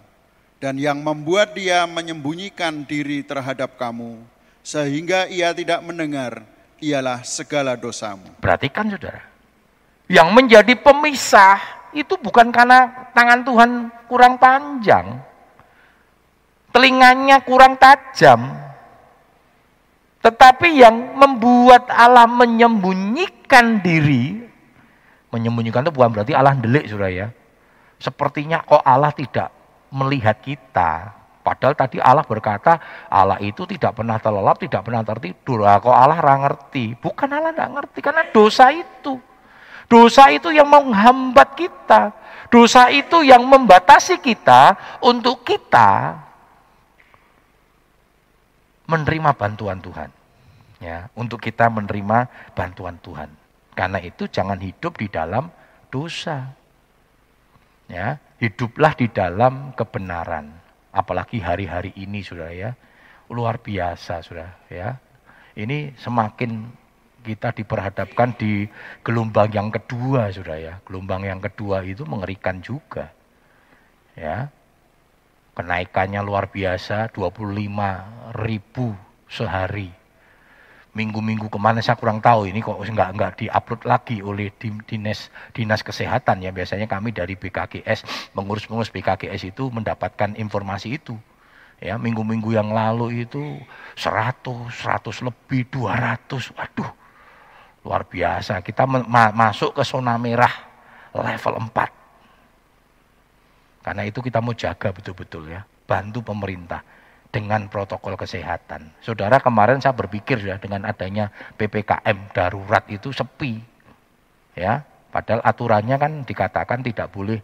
dan 0.63 0.79
yang 0.79 1.03
membuat 1.03 1.59
dia 1.59 1.91
menyembunyikan 1.91 2.87
diri 2.87 3.27
terhadap 3.27 3.75
kamu, 3.83 4.15
sehingga 4.63 5.27
ia 5.27 5.51
tidak 5.51 5.83
mendengar, 5.83 6.47
ialah 6.79 7.27
segala 7.27 7.75
dosamu. 7.75 8.31
Perhatikan 8.39 8.87
saudara, 8.95 9.27
yang 10.07 10.31
menjadi 10.31 10.79
pemisah 10.79 11.80
itu 11.95 12.15
bukan 12.21 12.55
karena 12.55 13.11
tangan 13.15 13.41
Tuhan 13.43 13.71
kurang 14.07 14.39
panjang. 14.39 15.21
Telinganya 16.71 17.43
kurang 17.43 17.75
tajam. 17.79 18.47
Tetapi 20.21 20.69
yang 20.77 21.17
membuat 21.17 21.89
Allah 21.89 22.29
menyembunyikan 22.29 23.81
diri, 23.81 24.39
menyembunyikan 25.33 25.83
itu 25.83 25.93
bukan 25.95 26.13
berarti 26.13 26.37
Allah 26.37 26.55
delik 26.55 26.87
sudah 26.87 27.09
ya. 27.09 27.33
Sepertinya 27.97 28.61
kok 28.63 28.85
Allah 28.85 29.11
tidak 29.17 29.49
melihat 29.91 30.37
kita. 30.39 31.17
Padahal 31.41 31.73
tadi 31.73 31.97
Allah 31.97 32.23
berkata 32.23 32.77
Allah 33.09 33.41
itu 33.41 33.65
tidak 33.65 33.97
pernah 33.97 34.21
terlelap, 34.21 34.61
tidak 34.61 34.85
pernah 34.85 35.01
tertidur. 35.01 35.65
Kok 35.65 35.89
Allah 35.89 36.21
ngerti? 36.21 37.01
Bukan 37.01 37.29
Allah 37.33 37.51
tidak 37.57 37.71
ngerti 37.81 37.99
karena 38.05 38.23
dosa 38.29 38.69
itu. 38.71 39.30
Dosa 39.91 40.31
itu 40.31 40.55
yang 40.55 40.71
menghambat 40.71 41.59
kita. 41.59 42.15
Dosa 42.47 42.95
itu 42.95 43.27
yang 43.27 43.43
membatasi 43.43 44.23
kita 44.23 44.79
untuk 45.03 45.43
kita 45.43 46.15
menerima 48.87 49.35
bantuan 49.35 49.83
Tuhan. 49.83 50.11
Ya, 50.79 51.11
untuk 51.19 51.43
kita 51.43 51.67
menerima 51.69 52.31
bantuan 52.55 53.03
Tuhan. 53.03 53.35
Karena 53.75 53.99
itu 54.01 54.31
jangan 54.31 54.63
hidup 54.63 54.95
di 54.97 55.11
dalam 55.11 55.51
dosa. 55.91 56.55
Ya, 57.91 58.23
hiduplah 58.39 58.95
di 58.95 59.11
dalam 59.11 59.75
kebenaran. 59.75 60.55
Apalagi 60.95 61.43
hari-hari 61.43 61.91
ini 61.99 62.23
sudah 62.23 62.51
ya. 62.55 62.79
Luar 63.27 63.59
biasa 63.59 64.23
sudah 64.23 64.71
ya. 64.71 64.99
Ini 65.59 65.99
semakin 65.99 66.80
kita 67.21 67.53
diperhadapkan 67.53 68.35
di 68.37 68.67
gelombang 69.05 69.53
yang 69.53 69.69
kedua, 69.69 70.33
sudah 70.33 70.57
ya. 70.57 70.75
Gelombang 70.85 71.25
yang 71.29 71.41
kedua 71.41 71.85
itu 71.85 72.05
mengerikan 72.09 72.61
juga. 72.65 73.13
Ya. 74.17 74.49
Kenaikannya 75.55 76.25
luar 76.25 76.49
biasa, 76.49 77.13
25 77.13 78.33
ribu 78.37 78.97
sehari. 79.29 79.93
Minggu-minggu 80.91 81.47
ke 81.47 81.59
mana 81.63 81.79
saya 81.79 81.95
kurang 81.95 82.19
tahu 82.19 82.51
ini 82.51 82.59
kok 82.59 82.83
nggak 82.83 83.11
nggak 83.15 83.33
diupload 83.39 83.87
lagi 83.87 84.19
oleh 84.27 84.51
dinas 84.59 85.31
dinas 85.55 85.87
kesehatan 85.87 86.43
ya 86.43 86.51
biasanya 86.51 86.91
kami 86.91 87.15
dari 87.15 87.39
BKGS 87.39 88.35
mengurus-mengurus 88.35 88.91
BKGS 88.91 89.55
itu 89.55 89.71
mendapatkan 89.71 90.35
informasi 90.35 90.99
itu 90.99 91.15
ya 91.81 91.97
minggu-minggu 91.97 92.53
yang 92.53 92.75
lalu 92.75 93.25
itu 93.25 93.57
100 93.97 94.67
100 94.69 95.27
lebih 95.31 95.71
200 95.73 96.59
waduh 96.59 96.91
Luar 97.85 98.05
biasa. 98.05 98.61
Kita 98.61 98.85
ma 98.85 99.33
masuk 99.33 99.81
ke 99.81 99.83
zona 99.85 100.17
merah 100.21 100.53
level 101.17 101.55
4. 101.71 102.01
Karena 103.81 104.03
itu 104.05 104.21
kita 104.21 104.45
mau 104.45 104.53
jaga 104.53 104.93
betul-betul 104.93 105.49
ya. 105.49 105.65
Bantu 105.89 106.21
pemerintah 106.23 106.85
dengan 107.31 107.71
protokol 107.71 108.19
kesehatan. 108.19 108.91
Saudara 109.01 109.39
kemarin 109.39 109.79
saya 109.79 109.95
berpikir 109.95 110.43
ya 110.43 110.59
dengan 110.59 110.85
adanya 110.85 111.31
PPKM 111.57 112.35
darurat 112.35 112.85
itu 112.91 113.15
sepi. 113.15 113.63
Ya, 114.59 114.83
padahal 115.15 115.41
aturannya 115.47 115.97
kan 115.97 116.13
dikatakan 116.27 116.83
tidak 116.83 117.15
boleh 117.15 117.39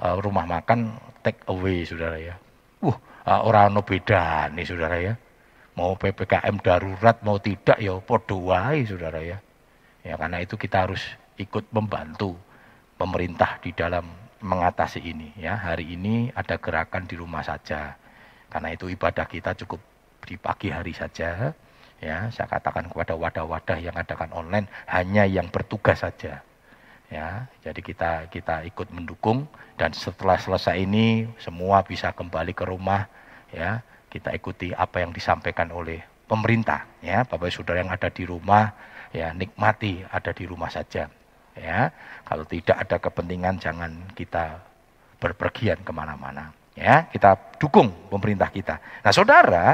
uh, 0.00 0.16
rumah 0.18 0.48
makan 0.48 0.96
take 1.20 1.44
away, 1.52 1.84
saudara 1.84 2.16
ya. 2.16 2.34
Uh, 2.80 2.96
uh 3.28 3.40
orang 3.44 3.76
no 3.76 3.84
beda 3.84 4.48
nih, 4.50 4.64
saudara 4.64 4.96
ya. 4.98 5.14
Mau 5.76 5.92
ppkm 5.92 6.56
darurat 6.64 7.20
mau 7.20 7.36
tidak 7.36 7.76
ya 7.76 7.92
podo 8.00 8.48
wae, 8.48 8.88
saudara 8.88 9.20
ya. 9.20 9.36
Ya 10.06 10.14
karena 10.14 10.38
itu 10.38 10.54
kita 10.54 10.86
harus 10.86 11.02
ikut 11.34 11.66
membantu 11.74 12.38
pemerintah 12.94 13.58
di 13.58 13.74
dalam 13.74 14.06
mengatasi 14.38 15.02
ini. 15.02 15.34
Ya 15.34 15.58
hari 15.58 15.98
ini 15.98 16.30
ada 16.30 16.54
gerakan 16.62 17.10
di 17.10 17.18
rumah 17.18 17.42
saja. 17.42 17.98
Karena 18.46 18.70
itu 18.70 18.86
ibadah 18.86 19.26
kita 19.26 19.58
cukup 19.58 19.82
di 20.22 20.38
pagi 20.38 20.70
hari 20.70 20.94
saja 20.94 21.54
ya 22.02 22.28
saya 22.28 22.46
katakan 22.50 22.92
kepada 22.92 23.16
wadah-wadah 23.16 23.78
yang 23.80 23.96
adakan 23.96 24.28
online 24.36 24.66
hanya 24.90 25.24
yang 25.24 25.48
bertugas 25.48 26.04
saja 26.04 26.44
ya 27.08 27.46
jadi 27.62 27.80
kita 27.80 28.10
kita 28.28 28.66
ikut 28.68 28.90
mendukung 28.92 29.48
dan 29.78 29.94
setelah 29.94 30.36
selesai 30.36 30.76
ini 30.76 31.30
semua 31.40 31.80
bisa 31.86 32.12
kembali 32.12 32.52
ke 32.52 32.64
rumah 32.66 33.08
ya 33.54 33.80
kita 34.10 34.34
ikuti 34.34 34.74
apa 34.74 35.00
yang 35.00 35.14
disampaikan 35.14 35.70
oleh 35.72 36.02
pemerintah 36.26 36.84
ya 37.00 37.22
bapak 37.24 37.48
saudara 37.54 37.80
yang 37.80 37.92
ada 37.94 38.10
di 38.10 38.26
rumah 38.26 38.74
ya 39.12 39.34
nikmati 39.34 40.02
ada 40.06 40.30
di 40.32 40.44
rumah 40.46 40.70
saja. 40.70 41.10
Ya 41.56 41.88
kalau 42.28 42.44
tidak 42.44 42.76
ada 42.76 42.96
kepentingan 43.00 43.56
jangan 43.56 44.12
kita 44.12 44.60
berpergian 45.18 45.80
ke 45.82 45.92
mana-mana. 45.92 46.52
Ya 46.76 47.08
kita 47.08 47.56
dukung 47.56 47.88
pemerintah 48.12 48.52
kita. 48.52 48.76
Nah 49.00 49.12
saudara 49.12 49.66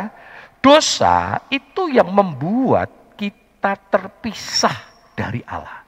Dosa 0.62 1.42
itu 1.50 1.90
yang 1.90 2.14
membuat 2.14 3.18
kita 3.18 3.74
terpisah 3.90 4.78
dari 5.18 5.42
Allah. 5.42 5.81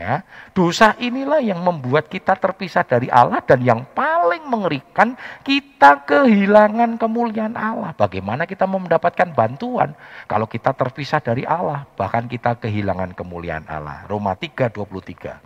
Ya, 0.00 0.24
dosa 0.56 0.96
inilah 0.96 1.44
yang 1.44 1.60
membuat 1.60 2.08
kita 2.08 2.32
terpisah 2.32 2.80
dari 2.80 3.12
Allah 3.12 3.44
dan 3.44 3.60
yang 3.60 3.84
paling 3.92 4.48
mengerikan 4.48 5.12
kita 5.44 6.08
kehilangan 6.08 6.96
kemuliaan 6.96 7.52
Allah. 7.52 7.92
Bagaimana 7.92 8.48
kita 8.48 8.64
mau 8.64 8.80
mendapatkan 8.80 9.28
bantuan 9.36 9.92
kalau 10.24 10.48
kita 10.48 10.72
terpisah 10.72 11.20
dari 11.20 11.44
Allah, 11.44 11.84
bahkan 12.00 12.24
kita 12.24 12.56
kehilangan 12.56 13.12
kemuliaan 13.12 13.68
Allah. 13.68 14.08
Roma 14.08 14.32
3:23. 14.32 15.36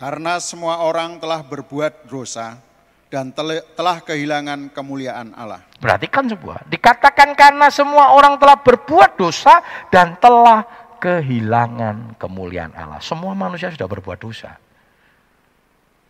Karena 0.00 0.40
semua 0.40 0.80
orang 0.80 1.20
telah 1.20 1.44
berbuat 1.44 2.08
dosa 2.08 2.64
dan 3.14 3.30
telah 3.30 4.02
kehilangan 4.02 4.74
kemuliaan 4.74 5.30
Allah. 5.38 5.62
Perhatikan 5.78 6.26
sebuah, 6.26 6.66
dikatakan 6.66 7.38
karena 7.38 7.70
semua 7.70 8.10
orang 8.10 8.34
telah 8.42 8.58
berbuat 8.58 9.14
dosa 9.14 9.62
dan 9.86 10.18
telah 10.18 10.66
kehilangan 10.98 12.18
kemuliaan 12.18 12.74
Allah. 12.74 12.98
Semua 12.98 13.30
manusia 13.38 13.70
sudah 13.70 13.86
berbuat 13.86 14.18
dosa. 14.18 14.58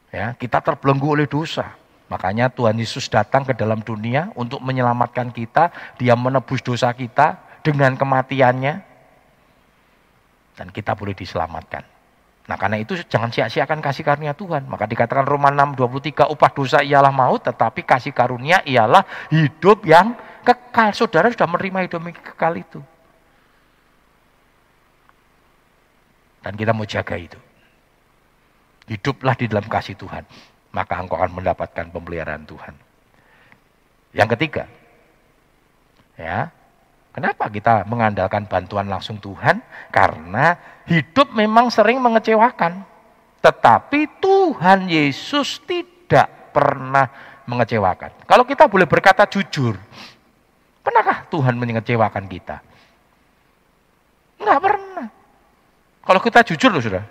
Ya, 0.08 0.32
kita 0.32 0.64
terbelenggu 0.64 1.12
oleh 1.12 1.28
dosa. 1.28 1.76
Makanya 2.08 2.48
Tuhan 2.48 2.80
Yesus 2.80 3.12
datang 3.12 3.44
ke 3.44 3.52
dalam 3.52 3.84
dunia 3.84 4.32
untuk 4.32 4.64
menyelamatkan 4.64 5.28
kita, 5.28 5.68
dia 6.00 6.16
menebus 6.16 6.64
dosa 6.64 6.88
kita 6.96 7.36
dengan 7.60 8.00
kematiannya 8.00 8.74
dan 10.56 10.66
kita 10.72 10.96
boleh 10.96 11.12
diselamatkan. 11.12 11.93
Nah 12.44 12.60
karena 12.60 12.76
itu 12.76 12.92
jangan 13.08 13.32
sia-siakan 13.32 13.80
kasih 13.80 14.04
karunia 14.04 14.36
Tuhan. 14.36 14.68
Maka 14.68 14.84
dikatakan 14.84 15.24
Roma 15.24 15.48
6, 15.48 15.80
23, 15.80 16.28
upah 16.28 16.50
dosa 16.52 16.84
ialah 16.84 17.08
maut, 17.08 17.40
tetapi 17.40 17.80
kasih 17.88 18.12
karunia 18.12 18.60
ialah 18.68 19.00
hidup 19.32 19.88
yang 19.88 20.12
kekal. 20.44 20.92
Saudara 20.92 21.32
sudah 21.32 21.48
menerima 21.48 21.88
hidup 21.88 22.00
yang 22.04 22.16
kekal 22.20 22.52
itu. 22.60 22.80
Dan 26.44 26.52
kita 26.60 26.76
mau 26.76 26.84
jaga 26.84 27.16
itu. 27.16 27.40
Hiduplah 28.92 29.32
di 29.40 29.48
dalam 29.48 29.64
kasih 29.64 29.96
Tuhan. 29.96 30.28
Maka 30.76 31.00
engkau 31.00 31.16
akan 31.16 31.40
mendapatkan 31.40 31.88
pemeliharaan 31.88 32.44
Tuhan. 32.44 32.76
Yang 34.12 34.28
ketiga, 34.36 34.64
ya, 36.20 36.52
Kenapa 37.14 37.46
kita 37.46 37.86
mengandalkan 37.86 38.50
bantuan 38.50 38.90
langsung 38.90 39.22
Tuhan? 39.22 39.62
Karena 39.94 40.58
hidup 40.90 41.30
memang 41.30 41.70
sering 41.70 42.02
mengecewakan. 42.02 42.82
Tetapi 43.38 44.18
Tuhan 44.18 44.90
Yesus 44.90 45.62
tidak 45.62 46.50
pernah 46.50 47.06
mengecewakan. 47.46 48.26
Kalau 48.26 48.42
kita 48.42 48.66
boleh 48.66 48.90
berkata 48.90 49.30
jujur, 49.30 49.78
pernahkah 50.82 51.22
Tuhan 51.30 51.54
mengecewakan 51.54 52.26
kita? 52.26 52.58
Enggak 54.42 54.58
pernah. 54.58 55.06
Kalau 56.02 56.20
kita 56.20 56.42
jujur 56.42 56.74
loh 56.74 56.82
sudah. 56.82 57.04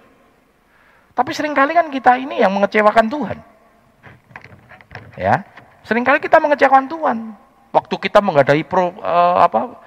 Tapi 1.15 1.31
sering 1.31 1.55
kali 1.55 1.71
kan 1.71 1.87
kita 1.87 2.19
ini 2.19 2.43
yang 2.43 2.51
mengecewakan 2.51 3.07
Tuhan. 3.07 3.37
Ya, 5.15 5.45
sering 5.85 6.03
kali 6.03 6.19
kita 6.19 6.43
mengecewakan 6.43 6.91
Tuhan. 6.91 7.17
Waktu 7.73 7.95
kita 7.97 8.19
menghadapi 8.21 8.65
pro, 8.65 8.93
uh, 9.01 9.37
apa 9.45 9.81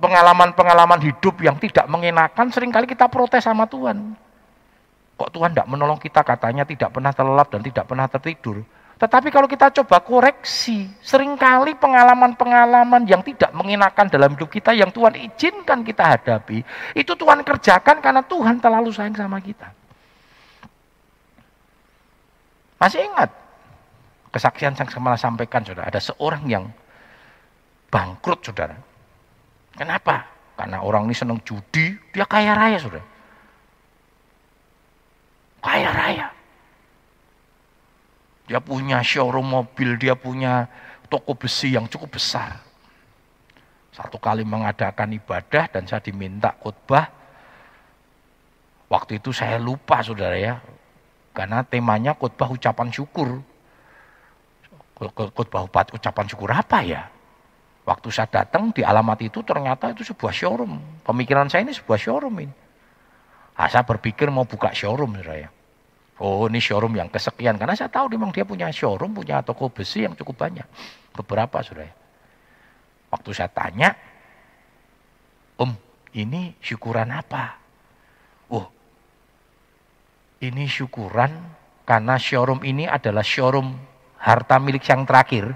pengalaman-pengalaman 0.00 1.00
hidup 1.04 1.40
yang 1.40 1.56
tidak 1.60 1.86
mengenakan, 1.88 2.48
sering 2.52 2.72
kali 2.72 2.88
kita 2.88 3.08
protes 3.08 3.44
sama 3.44 3.68
Tuhan. 3.68 4.16
Kok 5.14 5.30
Tuhan 5.30 5.54
tidak 5.54 5.68
menolong 5.70 6.00
kita 6.02 6.26
katanya 6.26 6.66
tidak 6.66 6.90
pernah 6.90 7.14
terlelap 7.14 7.46
dan 7.46 7.62
tidak 7.62 7.84
pernah 7.86 8.06
tertidur. 8.10 8.66
Tetapi 8.94 9.28
kalau 9.34 9.50
kita 9.50 9.74
coba 9.74 9.98
koreksi, 10.02 10.86
sering 11.02 11.34
kali 11.34 11.74
pengalaman-pengalaman 11.74 13.02
yang 13.10 13.26
tidak 13.26 13.50
mengenakan 13.50 14.06
dalam 14.06 14.34
hidup 14.38 14.46
kita, 14.50 14.70
yang 14.70 14.90
Tuhan 14.94 15.18
izinkan 15.18 15.82
kita 15.82 16.14
hadapi, 16.14 16.62
itu 16.94 17.12
Tuhan 17.14 17.42
kerjakan 17.42 17.98
karena 17.98 18.22
Tuhan 18.22 18.62
terlalu 18.62 18.94
sayang 18.94 19.18
sama 19.18 19.42
kita. 19.42 19.70
Masih 22.78 23.02
ingat 23.02 23.30
kesaksian 24.30 24.74
yang 24.78 24.86
saya 24.86 25.18
sampaikan, 25.18 25.62
sudah 25.66 25.86
ada 25.86 25.98
seorang 25.98 26.42
yang 26.46 26.64
bangkrut 27.94 28.42
saudara. 28.42 28.74
Kenapa? 29.78 30.26
Karena 30.58 30.82
orang 30.82 31.06
ini 31.06 31.14
senang 31.14 31.38
judi, 31.46 31.94
dia 32.10 32.26
kaya 32.26 32.58
raya 32.58 32.78
saudara. 32.82 33.06
Kaya 35.62 35.90
raya. 35.94 36.26
Dia 38.50 38.58
punya 38.58 38.98
showroom 38.98 39.46
mobil, 39.46 39.94
dia 39.94 40.18
punya 40.18 40.66
toko 41.06 41.38
besi 41.38 41.78
yang 41.78 41.86
cukup 41.86 42.18
besar. 42.18 42.58
Satu 43.94 44.18
kali 44.18 44.42
mengadakan 44.42 45.14
ibadah 45.14 45.70
dan 45.70 45.86
saya 45.86 46.02
diminta 46.02 46.50
khotbah. 46.58 47.06
Waktu 48.90 49.22
itu 49.22 49.30
saya 49.30 49.56
lupa 49.56 50.02
saudara 50.02 50.34
ya, 50.34 50.58
karena 51.30 51.62
temanya 51.62 52.18
khotbah 52.18 52.50
ucapan 52.50 52.90
syukur. 52.90 53.38
Khotbah 54.98 55.66
ucapan 55.94 56.26
syukur 56.26 56.50
apa 56.50 56.82
ya? 56.82 57.13
Waktu 57.84 58.08
saya 58.08 58.28
datang 58.32 58.72
di 58.72 58.80
alamat 58.80 59.20
itu 59.28 59.44
ternyata 59.44 59.92
itu 59.92 60.00
sebuah 60.00 60.32
showroom. 60.32 61.04
Pemikiran 61.04 61.52
saya 61.52 61.68
ini 61.68 61.76
sebuah 61.76 62.00
showroom 62.00 62.34
ini. 62.40 62.54
Nah, 63.54 63.68
saya 63.70 63.84
berpikir 63.84 64.32
mau 64.32 64.48
buka 64.48 64.72
showroom 64.72 65.20
saya. 65.20 65.52
Oh 66.18 66.48
ini 66.48 66.58
showroom 66.64 66.96
yang 66.96 67.12
kesekian. 67.12 67.60
Karena 67.60 67.76
saya 67.76 67.92
tahu 67.92 68.08
memang 68.16 68.32
dia 68.32 68.48
punya 68.48 68.72
showroom, 68.72 69.12
punya 69.12 69.44
toko 69.44 69.68
besi 69.68 70.08
yang 70.08 70.16
cukup 70.16 70.48
banyak. 70.48 70.64
Beberapa 71.12 71.60
sudah. 71.60 71.90
Waktu 73.12 73.30
saya 73.36 73.52
tanya, 73.52 73.94
Om 75.54 75.70
ini 76.18 76.56
syukuran 76.58 77.14
apa? 77.14 77.54
Oh 78.50 78.66
ini 80.42 80.66
syukuran 80.66 81.30
karena 81.86 82.18
showroom 82.18 82.64
ini 82.66 82.90
adalah 82.90 83.22
showroom 83.22 83.76
harta 84.18 84.56
milik 84.58 84.82
yang 84.88 85.06
terakhir 85.06 85.54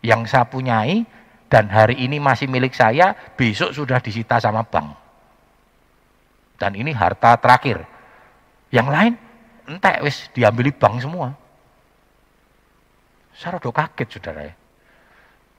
yang 0.00 0.24
saya 0.24 0.46
punyai 0.46 1.02
dan 1.48 1.72
hari 1.72 1.96
ini 1.96 2.20
masih 2.20 2.44
milik 2.44 2.76
saya, 2.76 3.16
besok 3.34 3.72
sudah 3.72 3.96
disita 4.04 4.36
sama 4.36 4.68
bank. 4.68 4.92
Dan 6.60 6.76
ini 6.76 6.92
harta 6.92 7.40
terakhir. 7.40 7.88
Yang 8.68 8.88
lain 8.92 9.12
entek 9.64 10.04
wis 10.04 10.28
diambil 10.36 10.68
bank 10.76 11.00
semua. 11.00 11.32
Saya 13.32 13.56
rada 13.56 13.70
kaget 13.72 14.08
saudara 14.12 14.42
ya. 14.44 14.54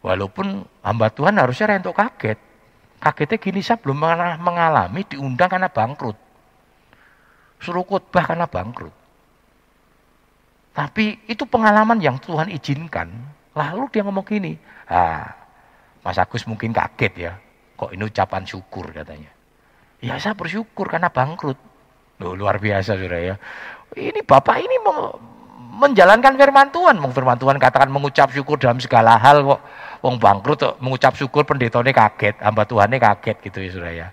Walaupun 0.06 0.62
hamba 0.86 1.10
Tuhan 1.10 1.42
harusnya 1.42 1.74
rentuk 1.74 1.98
kaget. 1.98 2.38
Kagetnya 3.00 3.38
gini 3.40 3.64
saya 3.64 3.80
belum 3.80 4.04
pernah 4.04 4.36
mengalami 4.38 5.02
diundang 5.08 5.50
karena 5.50 5.72
bangkrut. 5.72 6.20
Suruh 7.64 7.88
khotbah 7.88 8.28
karena 8.28 8.46
bangkrut. 8.46 8.92
Tapi 10.76 11.24
itu 11.26 11.48
pengalaman 11.48 11.98
yang 12.04 12.20
Tuhan 12.20 12.52
izinkan. 12.52 13.10
Lalu 13.56 13.88
dia 13.92 14.04
ngomong 14.04 14.28
gini, 14.28 14.60
ah, 14.92 15.39
Mas 16.10 16.18
Agus 16.18 16.50
mungkin 16.50 16.74
kaget 16.74 17.14
ya, 17.30 17.38
kok 17.78 17.94
ini 17.94 18.02
ucapan 18.02 18.42
syukur 18.42 18.90
katanya. 18.90 19.30
Ya 20.02 20.18
saya 20.18 20.34
bersyukur 20.34 20.90
karena 20.90 21.14
bangkrut. 21.14 21.54
Loh, 22.18 22.34
luar 22.34 22.58
biasa 22.58 22.98
sudah 22.98 23.22
ya. 23.22 23.36
Ini 23.94 24.26
bapak 24.26 24.58
ini 24.58 24.82
menjalankan 25.78 26.34
firman 26.34 26.74
Tuhan. 26.74 26.98
Firman 27.14 27.38
Tuhan 27.38 27.62
katakan 27.62 27.94
mengucap 27.94 28.34
syukur 28.34 28.58
dalam 28.58 28.82
segala 28.82 29.22
hal 29.22 29.46
kok. 29.46 29.62
Wong 30.02 30.18
bangkrut 30.18 30.82
mengucap 30.82 31.14
syukur 31.14 31.46
pendetone 31.46 31.94
kaget, 31.94 32.42
hamba 32.42 32.66
Tuhannya 32.66 32.98
kaget 32.98 33.38
gitu 33.46 33.62
ya 33.62 33.70
Saudara 33.70 33.92
ya. 33.94 34.08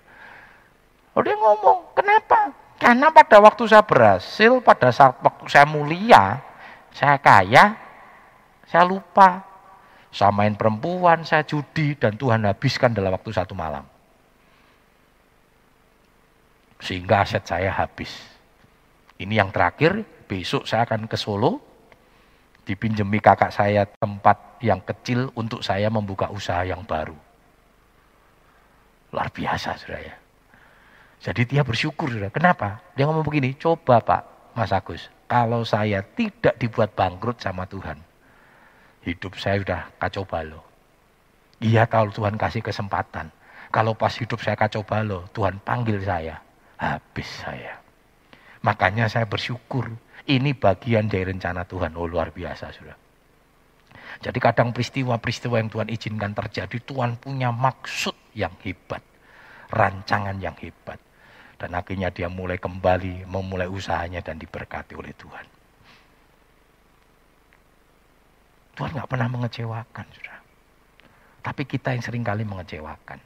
Oh 1.17 1.25
dia 1.25 1.33
ngomong, 1.33 1.97
kenapa? 1.97 2.53
Karena 2.77 3.09
pada 3.09 3.41
waktu 3.41 3.65
saya 3.65 3.81
berhasil, 3.81 4.61
pada 4.61 4.93
saat 4.93 5.17
waktu 5.17 5.49
saya 5.49 5.65
mulia, 5.65 6.45
saya 6.93 7.17
kaya, 7.17 7.73
saya 8.69 8.85
lupa. 8.85 9.46
Saya 10.11 10.31
main 10.31 10.55
perempuan, 10.55 11.27
saya 11.27 11.43
judi, 11.43 11.93
dan 11.99 12.15
Tuhan 12.15 12.47
habiskan 12.47 12.95
dalam 12.95 13.13
waktu 13.13 13.31
satu 13.35 13.53
malam. 13.53 13.83
Sehingga 16.79 17.25
aset 17.25 17.43
saya 17.43 17.73
habis. 17.73 18.09
Ini 19.17 19.41
yang 19.41 19.49
terakhir, 19.49 20.05
besok 20.29 20.69
saya 20.69 20.85
akan 20.85 21.09
ke 21.09 21.17
Solo, 21.17 21.59
dipinjemi 22.63 23.17
kakak 23.23 23.49
saya 23.49 23.87
tempat 23.87 24.61
yang 24.61 24.83
kecil 24.83 25.31
untuk 25.33 25.63
saya 25.63 25.89
membuka 25.89 26.29
usaha 26.29 26.61
yang 26.67 26.85
baru. 26.85 27.15
Luar 29.11 29.31
biasa, 29.31 29.79
saudara. 29.79 30.15
Jadi 31.17 31.41
dia 31.49 31.65
bersyukur, 31.65 32.11
saudara. 32.13 32.29
Kenapa? 32.29 32.83
Dia 32.93 33.09
ngomong 33.09 33.25
begini, 33.25 33.57
coba 33.57 34.03
Pak, 34.03 34.53
Mas 34.53 34.69
Agus, 34.69 35.09
kalau 35.25 35.65
saya 35.65 36.03
tidak 36.03 36.55
dibuat 36.61 36.93
bangkrut 36.93 37.41
sama 37.41 37.65
Tuhan, 37.65 37.97
hidup 39.07 39.39
saya 39.39 39.63
sudah 39.63 39.81
kacau 39.95 40.27
balau. 40.27 40.59
Iya 41.63 41.87
kalau 41.87 42.11
Tuhan 42.11 42.35
kasih 42.35 42.59
kesempatan. 42.59 43.31
Kalau 43.71 43.95
pas 43.95 44.11
hidup 44.11 44.39
saya 44.43 44.59
kacau 44.59 44.83
balau, 44.83 45.23
Tuhan 45.31 45.63
panggil 45.63 46.03
saya 46.03 46.39
habis 46.75 47.27
saya. 47.27 47.79
Makanya 48.67 49.07
saya 49.07 49.23
bersyukur. 49.23 49.87
Ini 50.27 50.59
bagian 50.59 51.07
dari 51.07 51.23
rencana 51.23 51.63
Tuhan. 51.63 51.95
Oh 51.95 52.03
luar 52.03 52.35
biasa 52.35 52.75
sudah. 52.75 52.99
Jadi 54.19 54.39
kadang 54.43 54.75
peristiwa-peristiwa 54.75 55.55
yang 55.55 55.71
Tuhan 55.71 55.87
izinkan 55.87 56.35
terjadi, 56.35 56.77
Tuhan 56.83 57.15
punya 57.15 57.47
maksud 57.53 58.15
yang 58.35 58.51
hebat. 58.59 58.99
Rancangan 59.71 60.35
yang 60.43 60.55
hebat. 60.59 60.99
Dan 61.55 61.73
akhirnya 61.73 62.11
dia 62.11 62.27
mulai 62.27 62.59
kembali, 62.59 63.23
memulai 63.23 63.71
usahanya 63.71 64.19
dan 64.19 64.35
diberkati 64.35 64.99
oleh 64.99 65.15
Tuhan. 65.15 65.56
Tuhan 68.77 68.93
nggak 68.93 69.09
pernah 69.09 69.25
mengecewakan, 69.25 70.05
sudah. 70.13 70.37
Tapi 71.41 71.65
kita 71.65 71.97
yang 71.97 72.05
sering 72.05 72.21
kali 72.21 72.45
mengecewakan. 72.45 73.17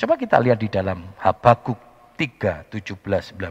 Coba 0.00 0.16
kita 0.16 0.40
lihat 0.40 0.56
di 0.56 0.72
dalam 0.72 1.04
Habakuk 1.20 1.76
3, 2.16 2.64
17, 2.72 3.36
19. 3.36 3.44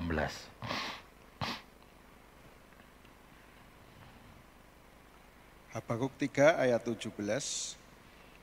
Habakuk 5.77 6.13
3 6.17 6.65
ayat 6.65 6.81
17 6.81 7.13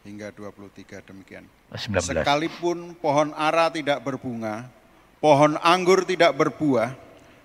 hingga 0.07 0.31
23 0.31 1.03
demikian. 1.11 1.51
19. 1.75 2.23
Sekalipun 2.23 2.95
pohon 3.03 3.35
ara 3.35 3.67
tidak 3.67 3.99
berbunga, 4.07 4.71
pohon 5.19 5.59
anggur 5.59 6.07
tidak 6.07 6.39
berbuah, 6.39 6.95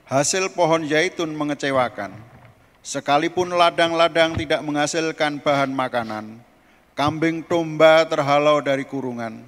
hasil 0.05 0.53
pohon 0.53 0.85
zaitun 0.85 1.33
mengecewakan. 1.33 2.34
Sekalipun 2.85 3.49
ladang-ladang 3.49 4.37
tidak 4.37 4.61
menghasilkan 4.61 5.41
bahan 5.41 5.73
makanan, 5.73 6.37
kambing 6.93 7.41
domba 7.41 8.05
terhalau 8.05 8.61
dari 8.61 8.85
kurungan, 8.85 9.41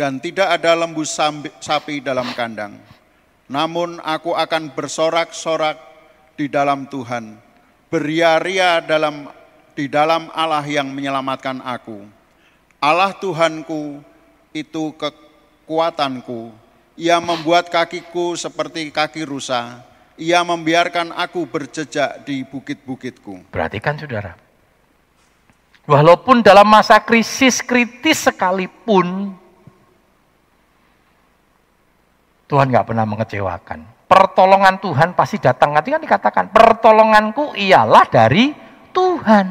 dan 0.00 0.16
tidak 0.16 0.48
ada 0.48 0.72
lembu 0.72 1.04
sapi 1.04 2.00
dalam 2.00 2.32
kandang. 2.32 2.80
Namun 3.52 4.00
aku 4.00 4.32
akan 4.32 4.72
bersorak-sorak 4.72 5.76
di 6.40 6.48
dalam 6.48 6.88
Tuhan, 6.88 7.36
beria-ria 7.92 8.80
dalam 8.80 9.28
di 9.76 9.84
dalam 9.84 10.32
Allah 10.32 10.64
yang 10.64 10.88
menyelamatkan 10.88 11.60
aku. 11.60 12.00
Allah 12.80 13.12
Tuhanku 13.12 14.00
itu 14.56 14.96
kekuatanku. 14.96 16.48
Ia 16.96 17.20
membuat 17.20 17.68
kakiku 17.68 18.40
seperti 18.40 18.88
kaki 18.88 19.28
rusa. 19.28 19.84
Ia 20.20 20.44
membiarkan 20.44 21.16
aku 21.16 21.48
berjejak 21.48 22.28
di 22.28 22.44
bukit-bukitku. 22.44 23.48
Perhatikan 23.48 23.96
saudara. 23.96 24.36
Walaupun 25.88 26.44
dalam 26.44 26.68
masa 26.68 27.00
krisis 27.00 27.64
kritis 27.64 28.28
sekalipun, 28.28 29.32
Tuhan 32.52 32.68
nggak 32.68 32.92
pernah 32.92 33.08
mengecewakan. 33.08 33.80
Pertolongan 34.04 34.76
Tuhan 34.76 35.16
pasti 35.16 35.40
datang. 35.40 35.72
Nanti 35.72 35.88
kan 35.88 36.04
dikatakan, 36.04 36.52
pertolonganku 36.52 37.56
ialah 37.56 38.04
dari 38.12 38.52
Tuhan. 38.92 39.46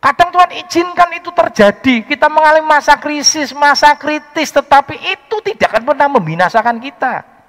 Kadang 0.00 0.28
Tuhan 0.32 0.50
izinkan 0.64 1.10
itu 1.14 1.30
terjadi. 1.30 2.08
Kita 2.08 2.26
mengalami 2.26 2.66
masa 2.66 2.98
krisis, 2.98 3.54
masa 3.54 3.94
kritis. 3.94 4.50
Tetapi 4.50 4.96
itu 4.96 5.36
tidak 5.44 5.76
akan 5.76 5.84
pernah 5.94 6.08
membinasakan 6.08 6.80
kita. 6.82 7.39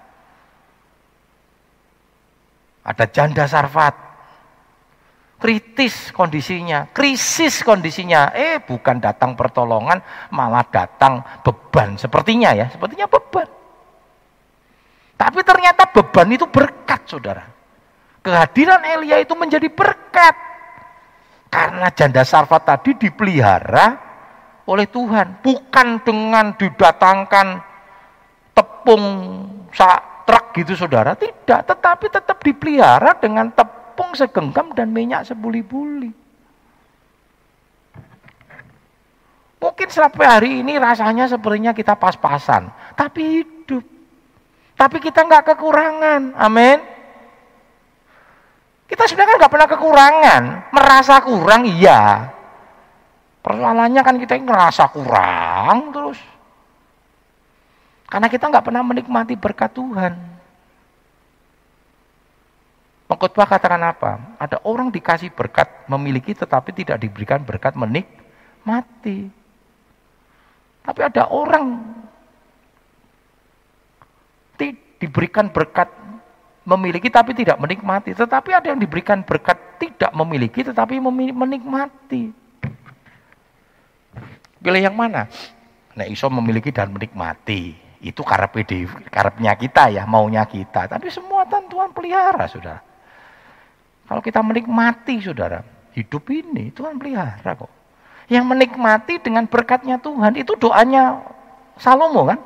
Ada 2.82 3.06
janda 3.10 3.46
sarfat. 3.46 4.10
Kritis 5.42 6.14
kondisinya, 6.14 6.86
krisis 6.94 7.66
kondisinya. 7.66 8.30
Eh 8.30 8.62
bukan 8.62 9.02
datang 9.02 9.34
pertolongan, 9.34 9.98
malah 10.30 10.62
datang 10.70 11.26
beban. 11.42 11.98
Sepertinya 11.98 12.54
ya, 12.54 12.70
sepertinya 12.70 13.10
beban. 13.10 13.50
Tapi 15.18 15.40
ternyata 15.42 15.90
beban 15.90 16.30
itu 16.30 16.46
berkat, 16.46 17.02
saudara. 17.10 17.46
Kehadiran 18.22 18.86
Elia 18.86 19.18
itu 19.18 19.34
menjadi 19.34 19.66
berkat. 19.66 20.34
Karena 21.50 21.90
janda 21.90 22.22
sarfat 22.22 22.62
tadi 22.62 22.94
dipelihara 22.98 23.98
oleh 24.70 24.86
Tuhan. 24.86 25.42
Bukan 25.42 26.06
dengan 26.06 26.54
didatangkan 26.54 27.48
tepung 28.54 29.06
truk 30.32 30.56
gitu 30.56 30.80
saudara. 30.80 31.12
Tidak, 31.12 31.68
tetapi 31.68 32.08
tetap 32.08 32.40
dipelihara 32.40 33.20
dengan 33.20 33.52
tepung 33.52 34.16
segenggam 34.16 34.72
dan 34.72 34.96
minyak 34.96 35.28
sebuli-buli. 35.28 36.16
Mungkin 39.62 39.88
sampai 39.92 40.26
hari 40.26 40.50
ini 40.64 40.80
rasanya 40.80 41.28
sepertinya 41.28 41.76
kita 41.76 42.00
pas-pasan. 42.00 42.72
Tapi 42.96 43.44
tapi 44.80 44.98
kita 44.98 45.22
nggak 45.22 45.54
kekurangan. 45.54 46.34
Amin. 46.42 46.82
Kita 48.90 49.06
sebenarnya 49.06 49.38
nggak 49.38 49.54
pernah 49.54 49.70
kekurangan. 49.70 50.44
Merasa 50.74 51.16
kurang, 51.22 51.70
iya. 51.70 52.34
Persoalannya 53.46 54.02
kan 54.02 54.16
kita 54.18 54.42
ngerasa 54.42 54.90
kurang 54.90 55.94
terus. 55.94 56.20
Karena 58.12 58.28
kita 58.28 58.52
nggak 58.52 58.66
pernah 58.68 58.84
menikmati 58.84 59.40
berkat 59.40 59.72
Tuhan. 59.72 60.20
Pengkhotbah 63.08 63.48
katakan 63.48 63.80
apa? 63.88 64.36
Ada 64.36 64.60
orang 64.68 64.92
dikasih 64.92 65.32
berkat 65.32 65.88
memiliki 65.88 66.36
tetapi 66.36 66.76
tidak 66.76 67.00
diberikan 67.00 67.40
berkat 67.40 67.72
menikmati. 67.80 69.32
Tapi 70.84 71.02
ada 71.08 71.32
orang 71.32 71.88
diberikan 75.00 75.48
berkat 75.48 75.88
memiliki 76.68 77.08
tapi 77.08 77.32
tidak 77.32 77.64
menikmati. 77.64 78.12
Tetapi 78.12 78.52
ada 78.52 78.76
yang 78.76 78.80
diberikan 78.80 79.24
berkat 79.24 79.56
tidak 79.80 80.12
memiliki 80.12 80.68
tetapi 80.68 81.00
menikmati. 81.32 82.36
Pilih 84.62 84.82
yang 84.84 84.96
mana? 85.00 85.32
Nah, 85.96 86.06
iso 86.08 86.28
memiliki 86.28 86.76
dan 86.76 86.92
menikmati. 86.92 87.91
Itu 88.02 88.26
karep 88.26 88.58
karepnya 89.14 89.54
kita 89.54 89.94
ya, 89.94 90.10
maunya 90.10 90.42
kita. 90.50 90.90
Tapi 90.90 91.14
semua 91.14 91.46
Tuhan 91.46 91.94
pelihara, 91.94 92.50
Saudara. 92.50 92.82
Kalau 94.10 94.22
kita 94.26 94.42
menikmati, 94.42 95.22
Saudara, 95.22 95.62
hidup 95.94 96.26
ini 96.34 96.74
Tuhan 96.74 96.98
pelihara 96.98 97.54
kok. 97.54 97.70
Yang 98.26 98.46
menikmati 98.50 99.22
dengan 99.22 99.46
berkatnya 99.46 100.02
Tuhan, 100.02 100.34
itu 100.34 100.58
doanya 100.58 101.22
Salomo 101.78 102.26
kan? 102.26 102.40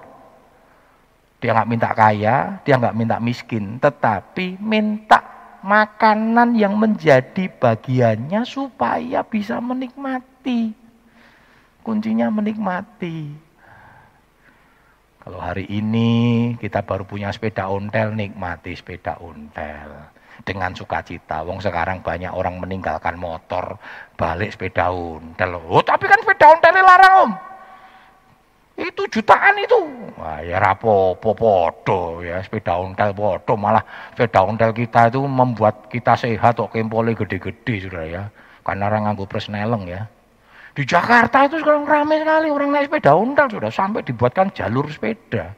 Dia 1.39 1.55
nggak 1.55 1.69
minta 1.69 1.89
kaya, 1.95 2.59
dia 2.67 2.75
nggak 2.75 2.97
minta 2.97 3.17
miskin, 3.21 3.77
tetapi 3.79 4.59
minta 4.59 5.21
makanan 5.65 6.53
yang 6.53 6.77
menjadi 6.77 7.49
bagiannya 7.49 8.43
supaya 8.43 9.25
bisa 9.25 9.57
menikmati. 9.61 10.73
Kuncinya 11.85 12.33
menikmati. 12.33 13.44
Kalau 15.25 15.41
hari 15.41 15.65
ini 15.73 16.53
kita 16.61 16.85
baru 16.85 17.01
punya 17.01 17.33
sepeda 17.33 17.65
ontel, 17.65 18.13
nikmati 18.13 18.77
sepeda 18.77 19.17
ontel. 19.17 20.13
Dengan 20.45 20.77
sukacita. 20.77 21.41
Wong 21.41 21.57
sekarang 21.57 22.05
banyak 22.05 22.29
orang 22.29 22.61
meninggalkan 22.61 23.17
motor, 23.17 23.81
balik 24.13 24.53
sepeda 24.53 24.93
ontel. 24.93 25.57
Oh, 25.65 25.81
tapi 25.81 26.05
kan 26.05 26.21
sepeda 26.21 26.45
ontelnya 26.53 26.85
larang 26.85 27.13
om. 27.25 27.31
Itu 28.77 29.09
jutaan 29.09 29.57
itu. 29.57 29.81
Wah 30.21 30.45
ya 30.45 30.61
rapopo 30.61 31.33
podo 31.33 32.21
ya 32.21 32.43
sepeda 32.45 32.77
ontel 32.77 33.15
podo 33.15 33.55
malah 33.57 33.81
sepeda 34.13 34.45
ontel 34.45 34.75
kita 34.75 35.09
itu 35.09 35.23
membuat 35.23 35.88
kita 35.88 36.13
sehat 36.19 36.59
kok 36.59 36.69
kempole 36.69 37.17
gede-gede 37.17 37.89
sudah 37.89 38.05
ya. 38.05 38.23
Karena 38.61 38.93
orang 38.93 39.09
nganggo 39.09 39.25
presneleng 39.25 39.89
ya. 39.89 40.05
Di 40.75 40.83
Jakarta 40.83 41.47
itu 41.47 41.55
sekarang 41.63 41.88
ramai 41.88 42.19
sekali 42.19 42.51
orang 42.51 42.75
naik 42.75 42.91
sepeda 42.91 43.15
ontel 43.15 43.47
sudah 43.47 43.71
sampai 43.71 44.03
dibuatkan 44.03 44.51
jalur 44.51 44.91
sepeda. 44.91 45.55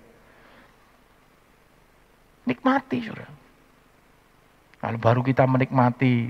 Nikmati 2.45 2.97
sudah. 3.01 3.29
Kalau 4.77 4.97
baru 5.01 5.25
kita 5.25 5.49
menikmati 5.49 6.29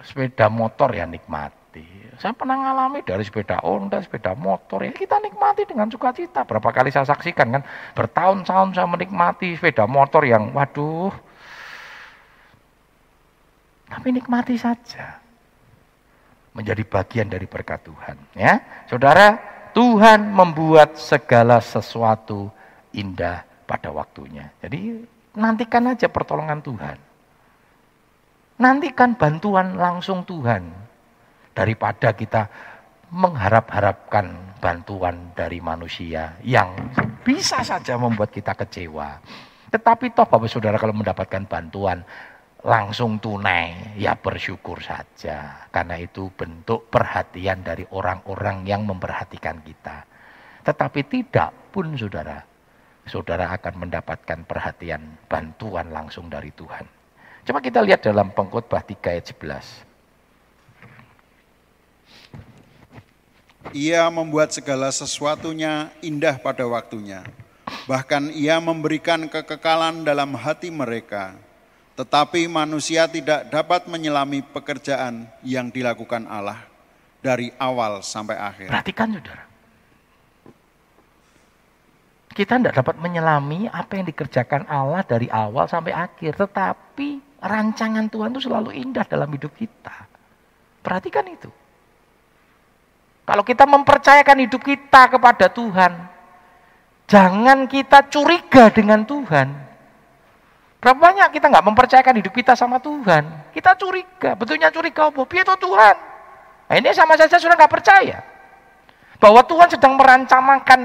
sepeda 0.00 0.48
motor 0.48 0.96
ya 0.96 1.04
nikmati. 1.04 1.84
Saya 2.16 2.32
pernah 2.32 2.56
ngalami 2.58 3.04
dari 3.04 3.22
sepeda 3.22 3.60
ontel, 3.60 4.00
sepeda 4.00 4.32
motor, 4.32 4.82
ya 4.82 4.90
kita 4.90 5.20
nikmati 5.20 5.68
dengan 5.68 5.92
sukacita. 5.92 6.48
Berapa 6.48 6.72
kali 6.72 6.88
saya 6.88 7.06
saksikan 7.06 7.60
kan, 7.60 7.62
bertahun-tahun 7.92 8.72
saya 8.72 8.88
menikmati 8.88 9.54
sepeda 9.54 9.84
motor 9.84 10.24
yang, 10.24 10.50
waduh, 10.56 11.12
tapi 13.86 14.08
nikmati 14.16 14.58
saja. 14.58 15.27
Menjadi 16.58 16.82
bagian 16.82 17.30
dari 17.30 17.46
berkat 17.46 17.86
Tuhan. 17.86 18.18
Ya, 18.34 18.58
Saudara, 18.90 19.38
Tuhan 19.70 20.34
membuat 20.34 20.98
segala 20.98 21.62
sesuatu 21.62 22.50
indah 22.90 23.46
pada 23.62 23.94
waktunya. 23.94 24.50
Jadi 24.58 25.06
nantikan 25.38 25.86
aja 25.94 26.10
pertolongan 26.10 26.58
Tuhan. 26.58 26.98
Nantikan 28.58 29.14
bantuan 29.14 29.78
langsung 29.78 30.26
Tuhan 30.26 30.66
daripada 31.54 32.10
kita 32.10 32.50
mengharap-harapkan 33.14 34.58
bantuan 34.58 35.30
dari 35.32 35.62
manusia 35.62 36.34
yang 36.42 36.74
bisa 37.22 37.62
saja 37.62 37.94
membuat 37.94 38.34
kita 38.34 38.58
kecewa. 38.58 39.22
Tetapi 39.70 40.10
toh 40.10 40.26
Bapak 40.26 40.50
Saudara 40.50 40.74
kalau 40.74 40.96
mendapatkan 40.96 41.46
bantuan 41.46 42.02
langsung 42.66 43.22
tunai, 43.22 43.94
ya 43.94 44.18
bersyukur 44.18 44.82
saja. 44.82 45.68
Karena 45.70 45.98
itu 46.00 46.30
bentuk 46.34 46.90
perhatian 46.90 47.62
dari 47.62 47.86
orang-orang 47.94 48.66
yang 48.66 48.82
memperhatikan 48.82 49.62
kita. 49.62 50.02
Tetapi 50.66 51.00
tidak 51.06 51.54
pun 51.70 51.94
saudara, 51.94 52.42
saudara 53.06 53.54
akan 53.54 53.88
mendapatkan 53.88 54.42
perhatian 54.44 55.16
bantuan 55.30 55.88
langsung 55.94 56.26
dari 56.26 56.50
Tuhan. 56.52 56.84
Coba 57.48 57.64
kita 57.64 57.80
lihat 57.80 58.04
dalam 58.04 58.28
pengkhotbah 58.34 58.84
3 58.84 59.16
ayat 59.16 59.32
11. 59.32 59.88
Ia 63.72 64.08
membuat 64.08 64.52
segala 64.52 64.92
sesuatunya 64.92 65.92
indah 66.00 66.36
pada 66.40 66.64
waktunya. 66.68 67.24
Bahkan 67.88 68.32
ia 68.36 68.60
memberikan 68.60 69.28
kekekalan 69.28 70.04
dalam 70.04 70.36
hati 70.36 70.68
mereka. 70.68 71.36
Tetapi 71.98 72.46
manusia 72.46 73.10
tidak 73.10 73.50
dapat 73.50 73.90
menyelami 73.90 74.38
pekerjaan 74.38 75.26
yang 75.42 75.66
dilakukan 75.66 76.30
Allah 76.30 76.62
dari 77.18 77.50
awal 77.58 78.06
sampai 78.06 78.38
akhir. 78.38 78.70
Perhatikan 78.70 79.18
saudara. 79.18 79.44
Kita 82.30 82.54
tidak 82.54 82.78
dapat 82.78 83.02
menyelami 83.02 83.66
apa 83.66 83.98
yang 83.98 84.06
dikerjakan 84.06 84.70
Allah 84.70 85.02
dari 85.02 85.26
awal 85.26 85.66
sampai 85.66 85.90
akhir. 85.90 86.38
Tetapi 86.38 87.42
rancangan 87.42 88.06
Tuhan 88.06 88.30
itu 88.30 88.46
selalu 88.46 88.78
indah 88.78 89.02
dalam 89.02 89.26
hidup 89.34 89.50
kita. 89.58 90.06
Perhatikan 90.78 91.26
itu. 91.26 91.50
Kalau 93.26 93.42
kita 93.42 93.66
mempercayakan 93.66 94.46
hidup 94.46 94.62
kita 94.62 95.18
kepada 95.18 95.50
Tuhan, 95.50 95.92
jangan 97.10 97.66
kita 97.66 98.06
curiga 98.06 98.70
dengan 98.70 99.02
Tuhan. 99.02 99.67
Berapa 100.78 100.94
banyak 100.94 101.34
kita 101.34 101.50
nggak 101.50 101.66
mempercayakan 101.66 102.14
hidup 102.22 102.30
kita 102.30 102.54
sama 102.54 102.78
Tuhan? 102.78 103.50
Kita 103.50 103.74
curiga, 103.74 104.38
betulnya 104.38 104.70
curiga 104.70 105.10
apa? 105.10 105.26
Itu 105.26 105.54
Tuhan. 105.58 105.96
Nah, 106.70 106.74
ini 106.78 106.94
sama 106.94 107.18
saja 107.18 107.34
sudah 107.34 107.58
nggak 107.58 107.72
percaya. 107.72 108.22
Bahwa 109.18 109.42
Tuhan 109.42 109.66
sedang 109.74 109.98
merancangkan 109.98 110.80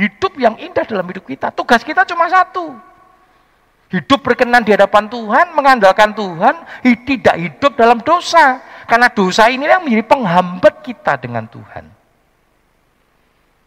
hidup 0.00 0.32
yang 0.40 0.56
indah 0.56 0.88
dalam 0.88 1.04
hidup 1.12 1.28
kita. 1.28 1.52
Tugas 1.52 1.84
kita 1.84 2.08
cuma 2.08 2.24
satu. 2.32 2.72
Hidup 3.92 4.24
berkenan 4.24 4.64
di 4.64 4.72
hadapan 4.72 5.12
Tuhan, 5.12 5.52
mengandalkan 5.52 6.16
Tuhan, 6.16 6.54
tidak 7.04 7.36
hidup 7.36 7.76
dalam 7.76 8.00
dosa. 8.00 8.64
Karena 8.88 9.12
dosa 9.12 9.52
ini 9.52 9.68
yang 9.68 9.84
menjadi 9.84 10.08
penghambat 10.08 10.80
kita 10.80 11.20
dengan 11.20 11.44
Tuhan. 11.52 11.84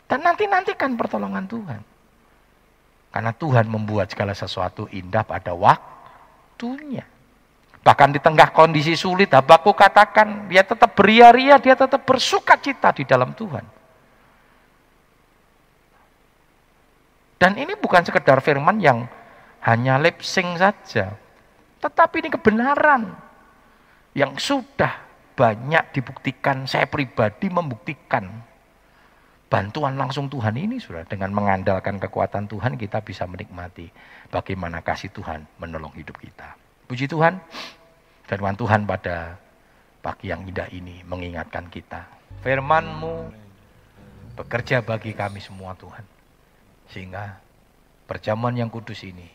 Dan 0.09 0.19
nanti-nantikan 0.25 0.97
pertolongan 0.97 1.45
Tuhan. 1.45 1.81
Karena 3.17 3.33
Tuhan 3.33 3.65
membuat 3.65 4.13
segala 4.13 4.37
sesuatu 4.37 4.85
indah 4.93 5.25
pada 5.25 5.49
waktunya. 5.49 7.01
Bahkan 7.81 8.13
di 8.13 8.21
tengah 8.21 8.53
kondisi 8.53 8.93
sulit, 8.93 9.33
Habakuk 9.33 9.73
katakan, 9.73 10.45
dia 10.45 10.61
tetap 10.61 10.93
beria-ria, 10.93 11.57
dia 11.57 11.73
tetap 11.73 12.05
bersuka 12.05 12.53
cita 12.61 12.93
di 12.93 13.09
dalam 13.09 13.33
Tuhan. 13.33 13.65
Dan 17.41 17.57
ini 17.57 17.73
bukan 17.73 18.05
sekedar 18.05 18.37
firman 18.37 18.77
yang 18.77 19.09
hanya 19.65 19.97
lip 19.97 20.21
sync 20.21 20.61
saja. 20.61 21.17
Tetapi 21.81 22.21
ini 22.21 22.29
kebenaran 22.29 23.17
yang 24.13 24.37
sudah 24.37 24.93
banyak 25.33 25.89
dibuktikan, 25.89 26.69
saya 26.69 26.85
pribadi 26.85 27.49
membuktikan 27.49 28.45
bantuan 29.47 29.95
langsung 29.95 30.27
Tuhan 30.27 30.59
ini 30.59 30.75
sudah 30.77 31.07
dengan 31.07 31.31
mengandalkan 31.31 31.99
kekuatan 32.03 32.51
Tuhan 32.51 32.75
kita 32.75 32.99
bisa 32.99 33.23
menikmati 33.23 33.87
bagaimana 34.27 34.83
kasih 34.83 35.11
Tuhan 35.15 35.47
menolong 35.59 35.95
hidup 35.95 36.19
kita. 36.19 36.59
Puji 36.87 37.07
Tuhan, 37.07 37.39
firman 38.27 38.55
Tuhan 38.59 38.83
pada 38.83 39.39
pagi 40.03 40.31
yang 40.31 40.43
indah 40.43 40.67
ini 40.71 41.03
mengingatkan 41.07 41.71
kita. 41.71 42.03
Firmanmu 42.43 43.31
bekerja 44.35 44.83
bagi 44.83 45.15
kami 45.15 45.39
semua 45.39 45.75
Tuhan. 45.79 46.03
Sehingga 46.91 47.39
perjamuan 48.07 48.55
yang 48.55 48.71
kudus 48.71 49.03
ini 49.03 49.27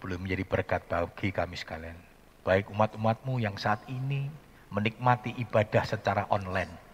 belum 0.00 0.24
menjadi 0.24 0.44
berkat 0.44 0.84
bagi 0.88 1.32
kami 1.32 1.56
sekalian. 1.56 1.96
Baik 2.44 2.68
umat-umatmu 2.72 3.40
yang 3.40 3.56
saat 3.56 3.84
ini 3.88 4.28
menikmati 4.72 5.32
ibadah 5.40 5.84
secara 5.84 6.28
online. 6.28 6.85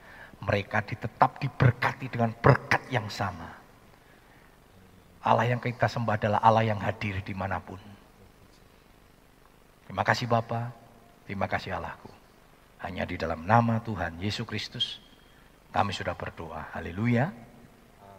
Mereka 0.43 0.83
ditetap 0.83 1.39
diberkati 1.39 2.11
dengan 2.11 2.35
berkat 2.35 2.83
yang 2.91 3.07
sama. 3.07 3.63
Allah 5.23 5.47
yang 5.55 5.63
kita 5.63 5.87
sembah 5.87 6.19
adalah 6.19 6.41
Allah 6.43 6.67
yang 6.67 6.83
hadir 6.83 7.23
di 7.23 7.31
mana 7.31 7.63
pun. 7.63 7.79
Terima 9.87 10.03
kasih 10.03 10.27
Bapa, 10.27 10.75
terima 11.31 11.47
kasih 11.47 11.79
Allahku. 11.79 12.11
Hanya 12.83 13.07
di 13.07 13.15
dalam 13.15 13.47
nama 13.47 13.79
Tuhan 13.79 14.19
Yesus 14.19 14.43
Kristus 14.43 14.99
kami 15.71 15.95
sudah 15.95 16.19
berdoa. 16.19 16.75
Haleluya. 16.75 17.31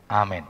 Amin. 0.08 0.48